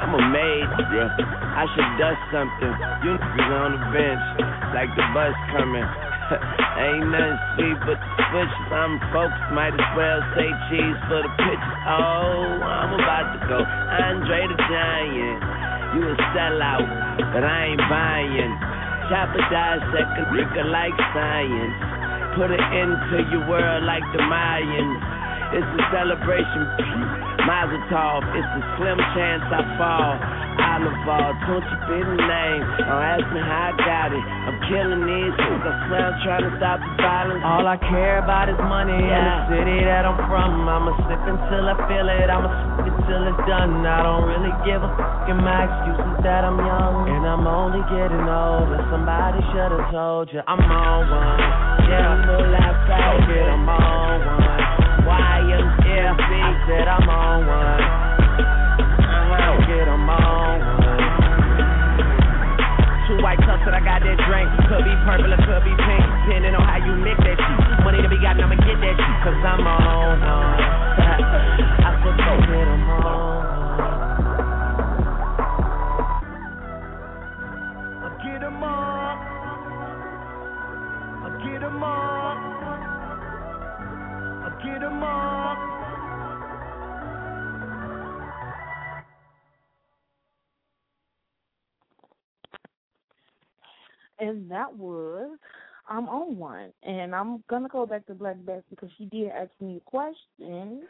[0.00, 1.12] I'm a bruh.
[1.52, 2.72] I should dust something.
[3.04, 4.24] You niggas on the bench,
[4.72, 5.84] like the bus coming.
[6.80, 8.68] Ain't nothing sweet but the switches.
[8.72, 11.74] I'm folks might as well say cheese for the pitches.
[11.84, 13.58] Oh, I'm about to go.
[13.60, 15.40] Andre the Giant.
[15.92, 16.86] You a sellout,
[17.34, 18.54] but I ain't buying.
[19.10, 21.76] Chopper dissect a like science.
[22.38, 25.19] Put it into your world like the Mayans.
[25.50, 26.62] It's a celebration.
[27.42, 30.14] Mazel tov, it's a slim chance I fall.
[30.60, 32.62] Oliver, don't you be the name.
[32.86, 34.22] Don't ask me how I got it.
[34.22, 35.62] I'm killing these things.
[35.66, 37.42] I swear I'm trying to stop the violence.
[37.42, 39.18] All I care about is money yeah.
[39.18, 40.70] in the city that I'm from.
[40.70, 42.28] I'ma sip until I feel it.
[42.30, 43.82] I'ma sip it till it's done.
[43.82, 45.26] I don't really give a fuck.
[45.32, 47.10] And my excuse is that I'm young.
[47.10, 48.78] And I'm only getting older.
[48.92, 51.40] Somebody should have told you I'm on one.
[51.90, 53.48] Yeah, no laugh out it.
[53.48, 54.49] I'm on one.
[56.70, 57.82] Said I'm on one.
[59.66, 61.02] Get I'm on one.
[63.10, 64.46] Two white cups that I got that drink.
[64.70, 67.58] Could be purple or could be pink, depending on how you mix that shit.
[67.82, 70.22] Money to be got, I'ma get that shit, cause I'm on one.
[71.90, 73.50] I said, go get I'm on
[78.22, 79.18] get 'em all.
[81.26, 82.38] I get 'em all.
[84.46, 85.69] I get 'em all.
[94.20, 95.38] And that was
[95.88, 99.50] I'm on one, and I'm gonna go back to Black Bess because she did ask
[99.60, 100.86] me a question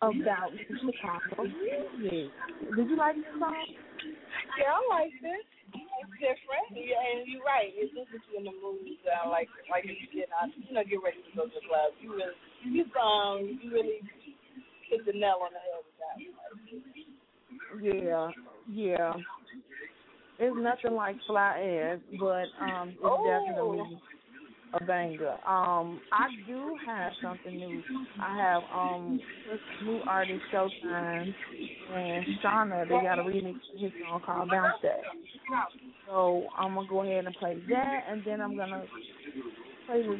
[0.00, 2.32] about Chicago music.
[2.76, 3.52] Did you like this song?
[4.56, 5.44] Yeah, I like this.
[5.70, 7.68] It's different, yeah, and you're right.
[7.76, 8.80] It's just you in the mood.
[9.04, 11.60] Uh, like, like if you get out, you know, get ready to go to the
[11.68, 11.92] club.
[12.00, 12.32] You really,
[12.64, 14.00] you song, you really
[14.88, 16.16] hit the nail on the head with that.
[17.84, 18.32] Yeah,
[18.66, 19.12] yeah.
[20.40, 23.22] It's nothing like fly ass, but um, it's Oh.
[23.24, 23.98] definitely
[24.72, 25.36] a banger.
[25.46, 27.82] Um, I do have something new.
[28.22, 31.34] I have um this new artist Showtime
[31.92, 32.88] and Shauna.
[32.88, 35.00] They got a remix of his song called Bounce That.
[36.06, 38.84] So I'm gonna go ahead and play that, and then I'm gonna
[39.86, 40.18] play the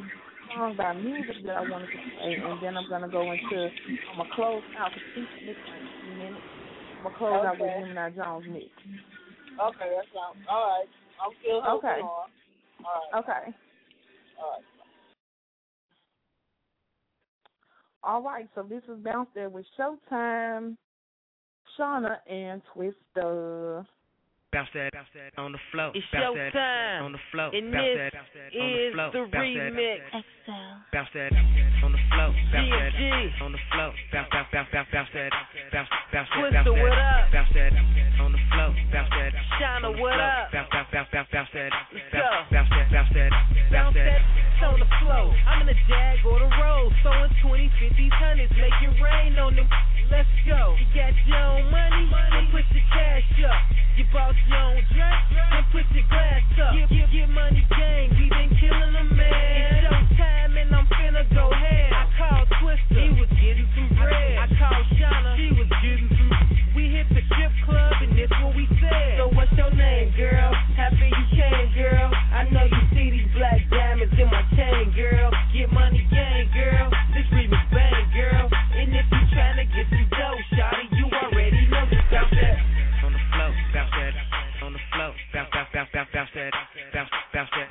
[0.54, 3.70] song by Musiq that I wanted to play, and then I'm gonna go into
[4.12, 5.54] I'm gonna close out the mix in a
[6.02, 6.42] few minutes.
[6.98, 7.80] I'm gonna close out with Okay.
[7.80, 8.66] Gemini Jones mix.
[9.58, 10.88] Okay, that sounds all right.
[11.22, 12.00] I'm still hoping Okay.
[12.00, 12.30] on.
[12.84, 13.18] All right.
[13.20, 13.56] Okay.
[14.38, 14.64] All right.
[18.02, 20.76] All right, so this is Bounce There with Showtime,
[21.78, 23.84] Shauna, and Twista.
[24.52, 25.92] Bounce that, bounce that on the floor.
[25.94, 27.02] It's bounce that showtime.
[27.02, 27.50] on the floor.
[27.54, 29.10] And bounce this that, bounce that on the is floor.
[29.12, 30.00] the bounce that, remix.
[30.92, 31.30] bounce that
[31.82, 35.30] on the flow, bounce that on the flow, bounce bounce bounce bounce bounce that
[35.72, 37.80] bounce bounce bounce bounce
[38.20, 40.52] on the flow, bounce that up?
[40.52, 41.72] Bounce bounce bounce bounce that
[42.12, 43.30] bounce bounce that
[43.72, 43.90] bounce
[44.60, 45.32] on the flow.
[45.48, 49.56] I'm in a jag or the roll, sowing 20, 50, hundreds, make it rain on
[49.56, 49.68] them.
[50.10, 50.76] Let's go.
[50.76, 53.56] You got your own money, then put your cash up.
[53.96, 56.74] You bought your own drink, then put your glass up.
[56.76, 58.10] Get, get, get money, gang.
[58.18, 59.30] We been killing them, man.
[59.30, 60.39] It's showtime.
[61.30, 62.06] I
[62.90, 64.34] he was getting some bread.
[64.38, 64.46] I
[65.54, 66.30] was getting some.
[66.74, 69.18] We hit the strip club and this what we said.
[69.18, 70.50] So what's your name, girl?
[70.74, 72.10] Happy you came, girl.
[72.34, 75.30] I know you see these black diamonds in my chain, girl.
[75.54, 76.90] Get money, gang, girl.
[77.70, 78.50] Bang, girl.
[78.74, 79.86] And if you tryna get
[80.98, 81.86] you already know
[82.34, 82.58] that.
[83.04, 83.50] On the flow,
[83.94, 84.14] that.
[84.62, 86.52] On the flow, bounce that.
[86.94, 87.69] Bounce, bounce that.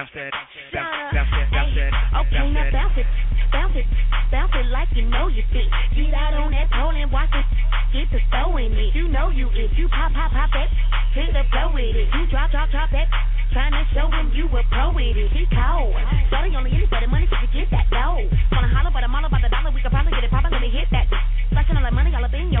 [0.00, 0.32] bounce it,
[0.72, 2.72] bounce, it, bounce it, bounce that.
[2.72, 3.06] bounce it,
[3.52, 3.86] bounce it,
[4.32, 5.68] bounce it like you know you fit.
[5.92, 7.44] Get out on that pole and watch it
[7.92, 8.94] get to throwing it.
[8.94, 10.70] You know you is, you pop, pop, pop it
[11.12, 12.06] hit the flow with it.
[12.14, 13.08] You drop, drop, drop it
[13.50, 15.26] trying to show him you a pro with it.
[15.34, 15.90] He cold,
[16.30, 18.22] starting only in it money, so you get that dough.
[18.54, 20.62] Wanna holler, but I'm all about the dollar, we could probably get it poppin', let
[20.62, 21.10] me hit that.
[21.50, 22.59] Flashing all that money all up in your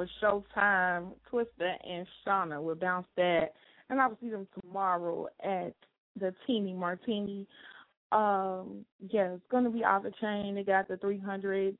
[0.00, 3.52] was Showtime, Twista, and Shauna will bounce that.
[3.90, 5.74] And I will see them tomorrow at
[6.18, 7.46] the Teeny Martini.
[8.10, 10.54] Um, yeah, it's gonna be off the chain.
[10.54, 11.76] They got the 300.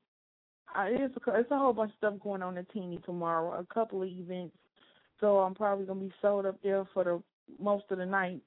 [0.75, 3.59] Uh, it's a, it's a whole bunch of stuff going on at Teeny tomorrow.
[3.59, 4.55] A couple of events,
[5.19, 7.23] so I'm probably gonna be sold up there for the
[7.59, 8.41] most of the night.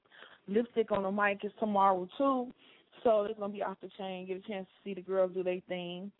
[0.47, 2.53] Lipstick on the mic is tomorrow too,
[3.03, 4.25] so it's gonna be off the chain.
[4.25, 6.11] Get a chance to see the girls do their thing,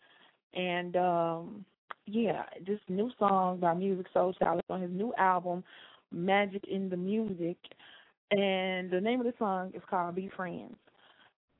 [0.52, 1.64] and um
[2.06, 5.64] yeah, this new song by Musiq Soulchild is on his new album,
[6.12, 7.56] Magic in the Music,
[8.30, 10.76] and the name of the song is called Be Friends.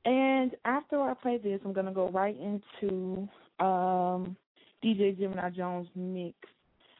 [0.05, 3.27] And after I play this, I'm gonna go right into
[3.59, 4.37] um
[4.83, 6.35] DJ Gemini Jones mix.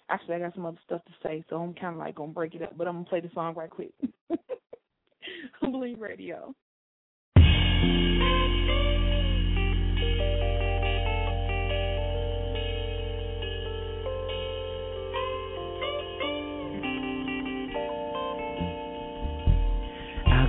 [0.10, 2.53] Actually, I got some other stuff to say, so I'm kind of like gonna break
[2.53, 3.94] it up, but I'm gonna play the song right quick.
[5.61, 6.53] Believe Radio.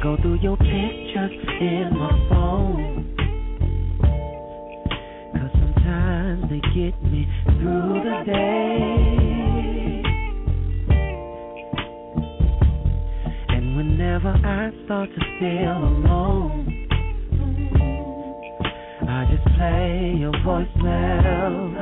[0.00, 3.16] Go through your pictures in my phone.
[5.32, 10.02] Cause sometimes they get me through the day.
[13.48, 16.86] And whenever I start to feel alone,
[19.08, 21.74] I just play your voicemail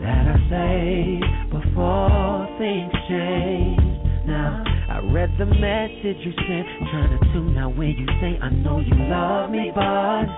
[0.00, 3.80] that I say before things change.
[4.26, 8.50] Now, I read the message you sent, trying to tune out where you say, I
[8.50, 10.28] know you love me, but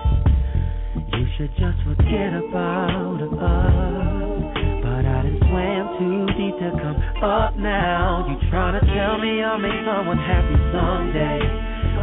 [1.13, 4.27] you should just forget about us.
[4.87, 8.23] But I done swam too deep to come up now.
[8.29, 11.43] You trying to tell me I'll make someone happy someday.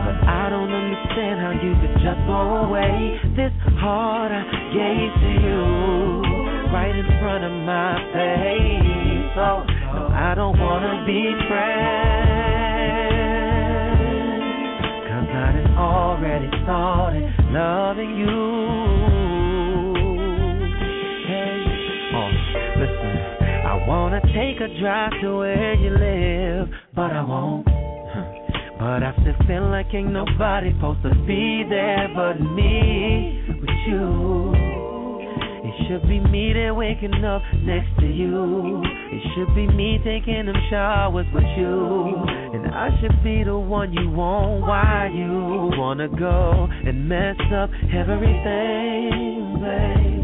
[0.05, 3.19] But I don't understand how you could just go away.
[3.41, 5.65] This heart I gave to you,
[6.77, 9.33] right in front of my face.
[9.33, 9.65] So,
[9.97, 12.24] no, I don't wanna be friends.
[15.95, 17.23] Already started
[17.53, 18.27] loving you.
[21.31, 21.63] Hey,
[22.19, 22.31] oh,
[22.83, 23.15] listen,
[23.65, 27.65] I wanna take a drive to where you live, but I won't.
[28.77, 34.53] But I still feel like ain't nobody supposed to be there but me with you.
[35.63, 38.83] It should be me there waking up next to you.
[39.13, 42.15] It should be me taking them showers with you.
[42.55, 44.63] And I should be the one you want.
[44.63, 50.15] Why you wanna go and mess up everything, babe?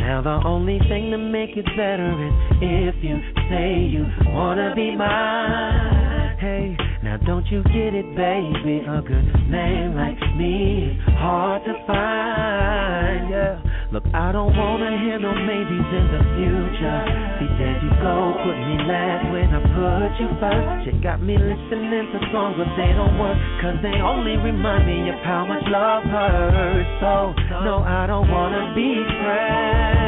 [0.00, 2.32] Now the only thing to make it better is
[2.62, 3.18] if you
[3.50, 6.36] say you wanna be mine.
[6.38, 8.84] Hey, now don't you get it, baby?
[8.86, 13.30] A good name like me is hard to find.
[13.30, 13.65] Yeah.
[13.92, 16.98] Look, I don't wanna hear no maybes in the future.
[17.38, 20.86] See, there you go, put me last when I put you first.
[20.90, 25.08] You got me listening to songs, but they don't work, cause they only remind me
[25.08, 26.98] of how much love hurts.
[26.98, 27.32] So,
[27.62, 30.02] no, I don't wanna be friends.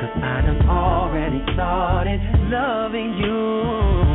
[0.00, 4.11] Cause I done already started loving you.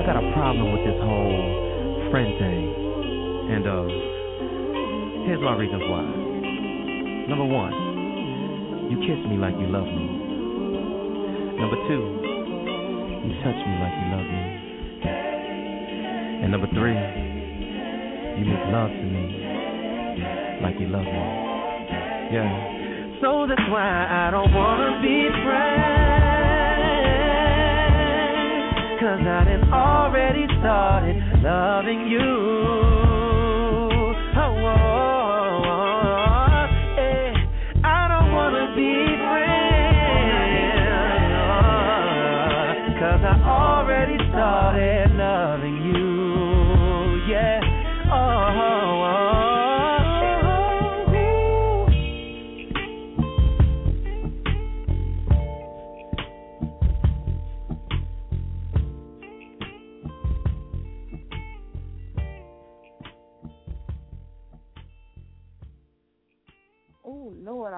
[0.00, 2.64] I got a problem with this whole friend thing.
[3.52, 3.84] And uh
[5.28, 6.00] here's my reasons why.
[7.28, 10.08] Number one, you kiss me like you love me.
[11.60, 12.00] Number two,
[13.28, 14.44] you touch me like you love me.
[16.44, 16.96] And number three,
[18.40, 19.36] you make love to me
[20.64, 21.24] like you love me.
[22.32, 23.20] Yeah.
[23.20, 25.89] So that's why I don't wanna be friends.
[29.00, 32.89] Cause I done already started loving you.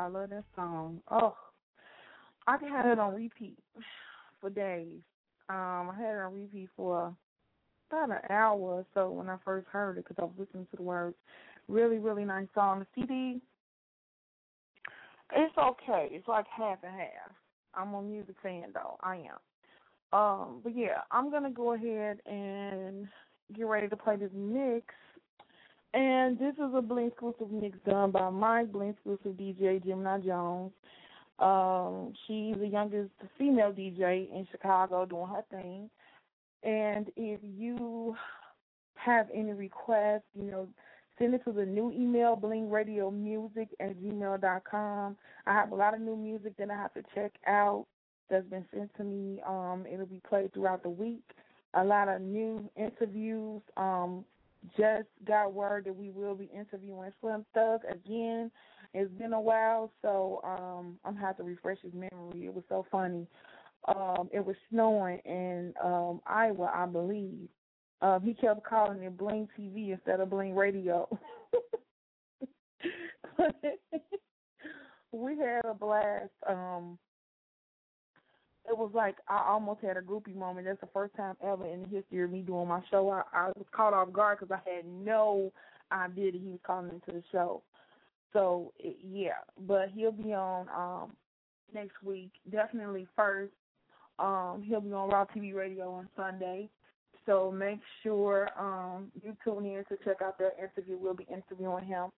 [0.02, 1.00] I love that song.
[1.12, 1.36] Oh,
[2.48, 3.56] I can have it on repeat
[4.40, 5.00] for days.
[5.48, 7.14] Um, I had it on repeat for
[7.88, 10.76] about an hour or so when I first heard it because I was listening to
[10.76, 11.14] the words.
[11.68, 12.80] Really, really nice song.
[12.80, 13.40] The CD,
[15.34, 16.08] it's okay.
[16.10, 17.32] It's like half and half.
[17.74, 18.96] I'm a music fan though.
[19.02, 20.18] I am.
[20.18, 23.06] Um, but yeah, I'm gonna go ahead and
[23.54, 24.86] get ready to play this mix.
[25.94, 30.72] And this is a Bling exclusive mix done by my Bling exclusive DJ Gemini Jones.
[31.38, 35.90] Um, she's the youngest female DJ in Chicago doing her thing.
[36.62, 38.16] And if you
[38.94, 40.68] have any requests, you know,
[41.18, 45.16] send it to the new email, blingradiomusic at gmail dot com.
[45.46, 47.86] I have a lot of new music that I have to check out
[48.30, 49.42] that's been sent to me.
[49.46, 51.24] Um, it'll be played throughout the week.
[51.74, 53.60] A lot of new interviews.
[53.76, 54.24] Um,
[54.76, 58.50] just got word that we will be interviewing Slim Thug again.
[58.94, 62.46] It's been a while, so um I'm gonna have to refresh his memory.
[62.46, 63.26] It was so funny.
[63.88, 67.48] Um, it was snowing in um Iowa, I believe.
[68.00, 71.08] Um, he kept calling it Bling TV instead of Bling Radio.
[75.12, 76.30] we had a blast.
[76.48, 76.98] Um,
[78.68, 80.66] it was like I almost had a groupie moment.
[80.66, 83.08] That's the first time ever in the history of me doing my show.
[83.10, 85.52] I, I was caught off guard because I had no
[85.90, 87.62] idea that he was calling into the show.
[88.32, 91.12] So it, yeah, but he'll be on um
[91.74, 92.30] next week.
[92.50, 93.52] Definitely first.
[94.18, 96.68] Um, he'll be on Raw TV Radio on Sunday.
[97.26, 100.96] So make sure um you tune in to check out that interview.
[100.98, 102.10] We'll be interviewing him.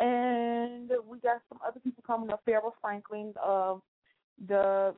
[0.00, 2.42] And we got some other people coming up.
[2.46, 3.80] Farrah Franklin, of
[4.48, 4.94] the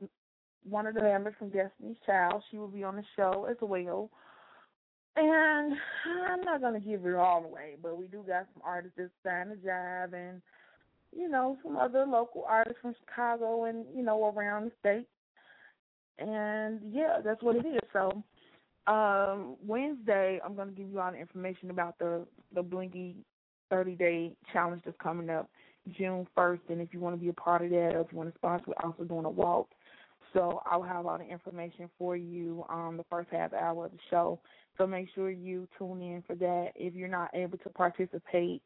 [0.63, 2.43] one of the members from Destiny's Child.
[2.49, 4.09] She will be on the show as well.
[5.15, 5.73] And
[6.29, 9.55] I'm not gonna give it all away, but we do got some artists that's starting
[9.55, 10.41] to jive and
[11.15, 15.07] you know, some other local artists from Chicago and, you know, around the state.
[16.19, 17.79] And yeah, that's what it is.
[17.93, 18.23] So
[18.87, 22.25] um Wednesday I'm gonna give you all the information about the
[22.55, 23.15] the Blingy
[23.69, 25.49] thirty day challenge that's coming up
[25.97, 28.17] June first and if you want to be a part of that or if you
[28.17, 29.67] want to sponsor we're also doing a walk.
[30.33, 33.97] So I'll have all the information for you um the first half hour of the
[34.09, 34.39] show.
[34.77, 36.71] So make sure you tune in for that.
[36.75, 38.61] If you're not able to participate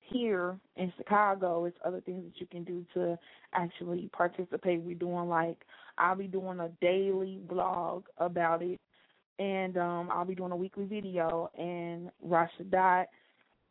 [0.00, 3.18] here in Chicago, it's other things that you can do to
[3.52, 4.80] actually participate.
[4.80, 5.58] We're doing like
[5.98, 8.80] I'll be doing a daily blog about it
[9.38, 13.06] and um I'll be doing a weekly video and Rasha Dot,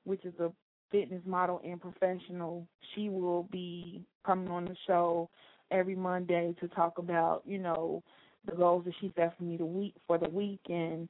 [0.03, 0.51] which is a
[0.91, 5.29] fitness model and professional, she will be coming on the show
[5.71, 8.03] every Monday to talk about, you know,
[8.45, 11.09] the goals that she set for me the week for the week and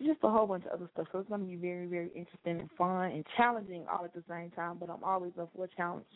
[0.00, 1.08] just a whole bunch of other stuff.
[1.12, 4.50] So it's to be very, very interesting and fun and challenging all at the same
[4.50, 4.76] time.
[4.78, 6.06] But I'm always up for a challenge.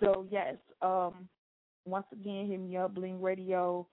[0.00, 1.28] So yes, um,
[1.84, 3.86] once again, hit me up, Bling Radio.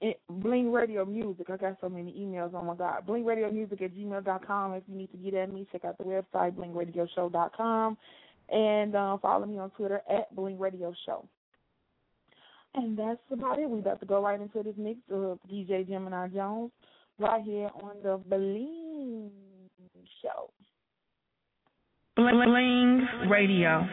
[0.00, 1.48] It, Bling Radio Music.
[1.50, 2.52] I got so many emails.
[2.54, 3.06] Oh my God.
[3.06, 4.74] Bling Radio Music at gmail dot com.
[4.74, 7.96] If you need to get at me, check out the website, blingradioshow dot com.
[8.50, 11.26] And uh, follow me on Twitter at Bling Radio Show.
[12.74, 13.70] And that's about it.
[13.70, 16.72] We're about to go right into this mix of DJ Gemini Jones
[17.18, 19.30] right here on the Bling
[20.22, 20.50] Show.
[22.16, 23.86] Bling Radio.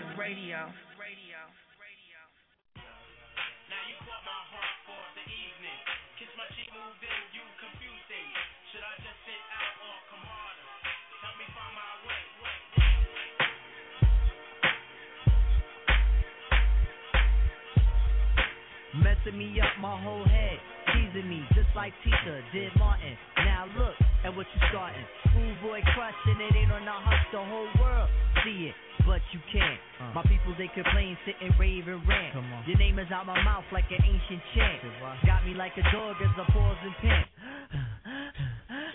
[19.24, 20.58] Messing me up my whole head,
[20.94, 23.16] teasing me just like Tita did Martin.
[23.38, 23.94] Now look
[24.26, 25.06] at what you starting.
[25.30, 28.10] Schoolboy crushing it ain't on the hush, the whole world
[28.44, 28.76] see it,
[29.06, 29.78] but you can't.
[30.02, 30.14] Uh.
[30.18, 32.34] My people they complain, sit and rave and rant.
[32.34, 32.66] Come on.
[32.66, 34.82] Your name is out my mouth like an ancient chant.
[35.26, 37.28] Got me like a dog as a pause and pant.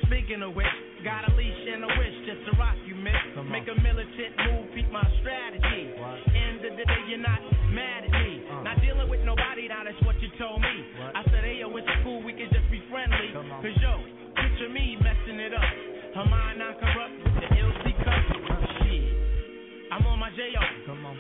[0.07, 0.67] Speaking of which,
[1.07, 3.15] got a leash and a wish just to rock you, miss.
[3.47, 5.95] Make a militant move, peep my strategy.
[5.95, 7.39] End of the day, you're not
[7.71, 8.43] mad at me.
[8.67, 10.75] Not dealing with nobody, now that's what you told me.
[11.15, 13.31] I said, hey, yo, it's cool, we can just be friendly.
[13.39, 14.03] Cause yo,
[14.35, 15.71] picture me messing it up.
[16.19, 18.23] Her mind not corrupt with the LC cup.
[18.83, 19.07] Shit.
[19.95, 20.59] I'm on my J.O.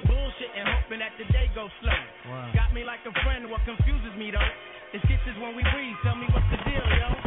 [0.03, 2.03] Bullshit and hoping that the day goes slow.
[2.59, 4.51] Got me like a friend, what confuses me though?
[4.99, 7.26] Is kisses when we breathe, tell me what's the deal, yo.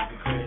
[0.00, 0.39] Okay.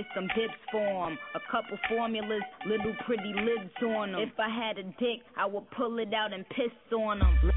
[0.00, 1.18] Go get some hips for 'em.
[1.34, 4.20] A couple formulas, little pretty lids on 'em.
[4.20, 7.52] If I had a dick, I would pull it out and piss on 'em.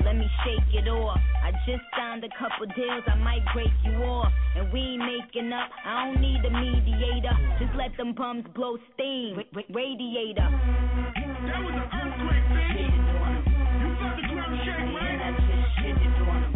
[0.00, 1.20] Let me shake it off.
[1.42, 4.32] I just signed signed a couple deals, I might break you off.
[4.54, 7.36] And we ain't making up, I don't need a mediator.
[7.58, 9.36] Just let them bums blow steam.
[9.36, 10.48] Ra- ra- radiator.
[10.48, 12.78] That was an earthquake, bitch.
[12.78, 15.34] You felt the ground shake, right?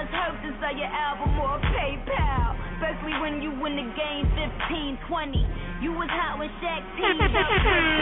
[0.00, 0.08] Mile.
[0.08, 2.56] It must hurt to sell your album or PayPal.
[2.76, 5.46] Especially when you win the game 15 20.
[5.82, 8.00] You was hot when Shaq teamed up with Penny.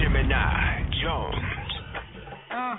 [0.00, 1.36] Gemini Jones.
[2.50, 2.76] Uh.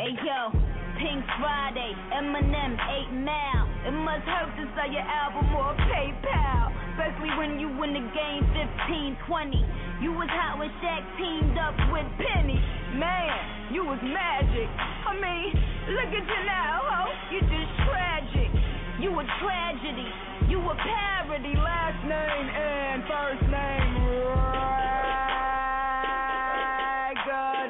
[0.00, 0.48] Hey yo,
[0.96, 2.72] Pink Friday, Eminem,
[3.12, 3.68] 8 Mile.
[3.84, 6.72] It must hurt to sell your album or PayPal.
[6.96, 8.44] Especially when you win the game
[8.88, 9.64] 15 20.
[10.00, 12.56] You was hot when Shaq teamed up with Penny.
[12.96, 14.68] Man, you was magic.
[15.06, 15.54] I mean,
[15.94, 17.06] look at you now, ho.
[17.30, 18.50] You just tragic.
[18.98, 20.10] You a tragedy.
[20.48, 21.54] You a parody.
[21.54, 23.90] Last name and first name.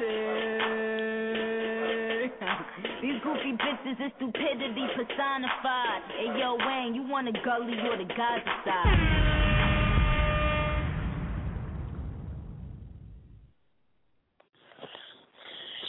[0.03, 2.31] It.
[3.01, 6.01] These goofy bitches is stupidity personified.
[6.17, 9.40] Hey yo, Wayne, you want a gully or the Gaza side?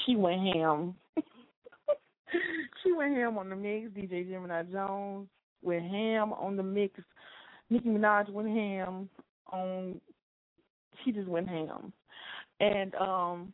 [0.04, 0.94] She went ham.
[2.82, 3.90] she went ham on the mix.
[3.90, 5.28] DJ Gemini Jones
[5.62, 6.98] went ham on the mix.
[7.70, 9.08] Nicki Minaj went ham
[9.50, 10.00] on.
[11.04, 11.92] She just went ham,
[12.60, 13.52] and um,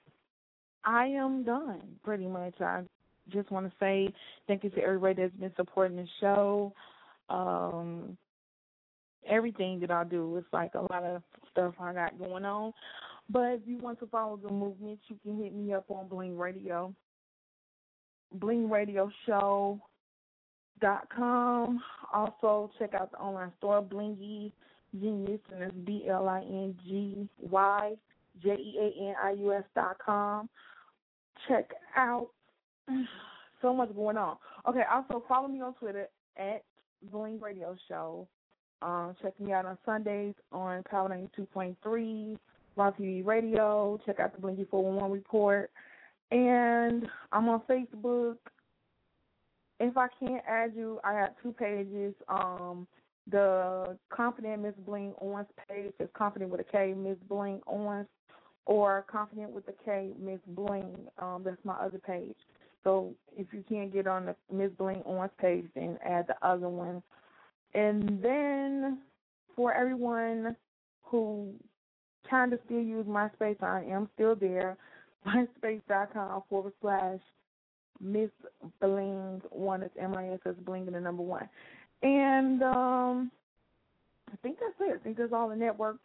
[0.84, 2.60] I am done pretty much.
[2.60, 2.82] I
[3.30, 4.12] just want to say
[4.46, 6.72] thank you to everybody that's been supporting the show.
[7.30, 8.16] Um,
[9.28, 12.72] everything that I do is like a lot of stuff I got going on.
[13.30, 16.38] But if you want to follow the movement, you can hit me up on Bling
[16.38, 16.94] Radio.
[18.32, 19.80] Bling Radio Show
[20.80, 21.80] dot com.
[22.12, 24.52] Also check out the online store Blingy
[24.96, 27.94] Jeanius and it's B L I N G Y
[28.42, 30.48] J E A N I U S dot com.
[31.46, 32.28] Check out
[33.62, 34.36] so much going on.
[34.68, 36.62] Okay, also follow me on Twitter at
[37.10, 38.26] Bling Radio Show.
[38.80, 42.38] Um, check me out on Sundays on Power 92.3,
[42.78, 43.98] Raw TV Radio.
[44.06, 45.70] Check out the Blingy 411 report.
[46.30, 48.36] And I'm on Facebook.
[49.80, 52.14] If I can't add you, I have two pages.
[52.28, 52.86] Um,
[53.30, 58.06] the Confident Miss Bling Owens page is Confident with a K, Miss Bling Owens,
[58.64, 60.96] or Confident with a K, Miss Bling.
[61.18, 62.36] Um, that's my other page.
[62.84, 66.68] So if you can't get on the Miss Bling Owens page, then add the other
[66.68, 67.02] one.
[67.74, 68.98] And then
[69.56, 70.56] for everyone
[71.02, 71.54] who
[72.28, 74.76] kind of still use MySpace, I am still there.
[75.26, 77.18] MySpace.com forward slash
[78.00, 78.30] Miss
[78.80, 79.82] Bling one.
[79.82, 81.48] It's M I S S Bling and the number one.
[82.02, 83.30] And um,
[84.32, 85.00] I think that's it.
[85.00, 86.00] I think that's all the networks.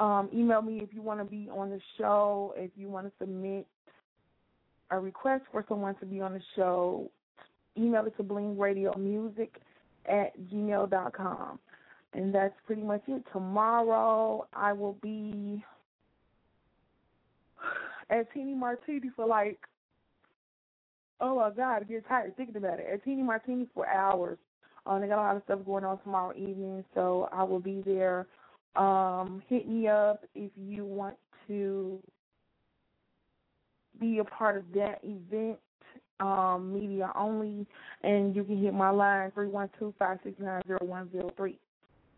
[0.00, 2.54] Um, email me if you want to be on the show.
[2.56, 3.66] If you want to submit
[4.90, 7.10] a request for someone to be on the show,
[7.76, 9.50] email it to blingradiomusic
[10.06, 11.58] at gmail.com.
[12.14, 13.24] And that's pretty much it.
[13.32, 15.64] Tomorrow I will be
[18.10, 19.58] at Teeny Martini for like,
[21.20, 22.86] oh my God, I get tired thinking about it.
[22.92, 24.38] At Teeny Martini for hours.
[24.86, 27.82] Um, they got a lot of stuff going on tomorrow evening, so I will be
[27.84, 28.26] there.
[28.76, 31.16] Um, hit me up if you want
[31.48, 31.98] to
[33.98, 35.58] be a part of that event,
[36.20, 37.66] um, media only,
[38.02, 41.32] and you can hit my line three one two five six nine zero one zero
[41.36, 41.58] three.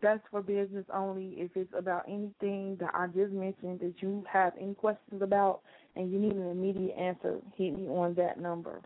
[0.02, 1.34] That's for business only.
[1.38, 5.62] If it's about anything that I just mentioned that you have any questions about
[5.94, 8.80] and you need an immediate answer, hit me on that number.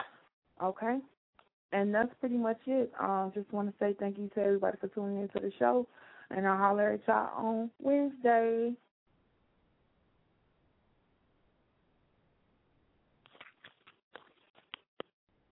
[0.62, 0.98] Okay?
[1.72, 2.92] And that's pretty much it.
[3.00, 5.86] Um, just want to say thank you to everybody for tuning into the show,
[6.30, 8.72] and I'll holler at y'all on Wednesday.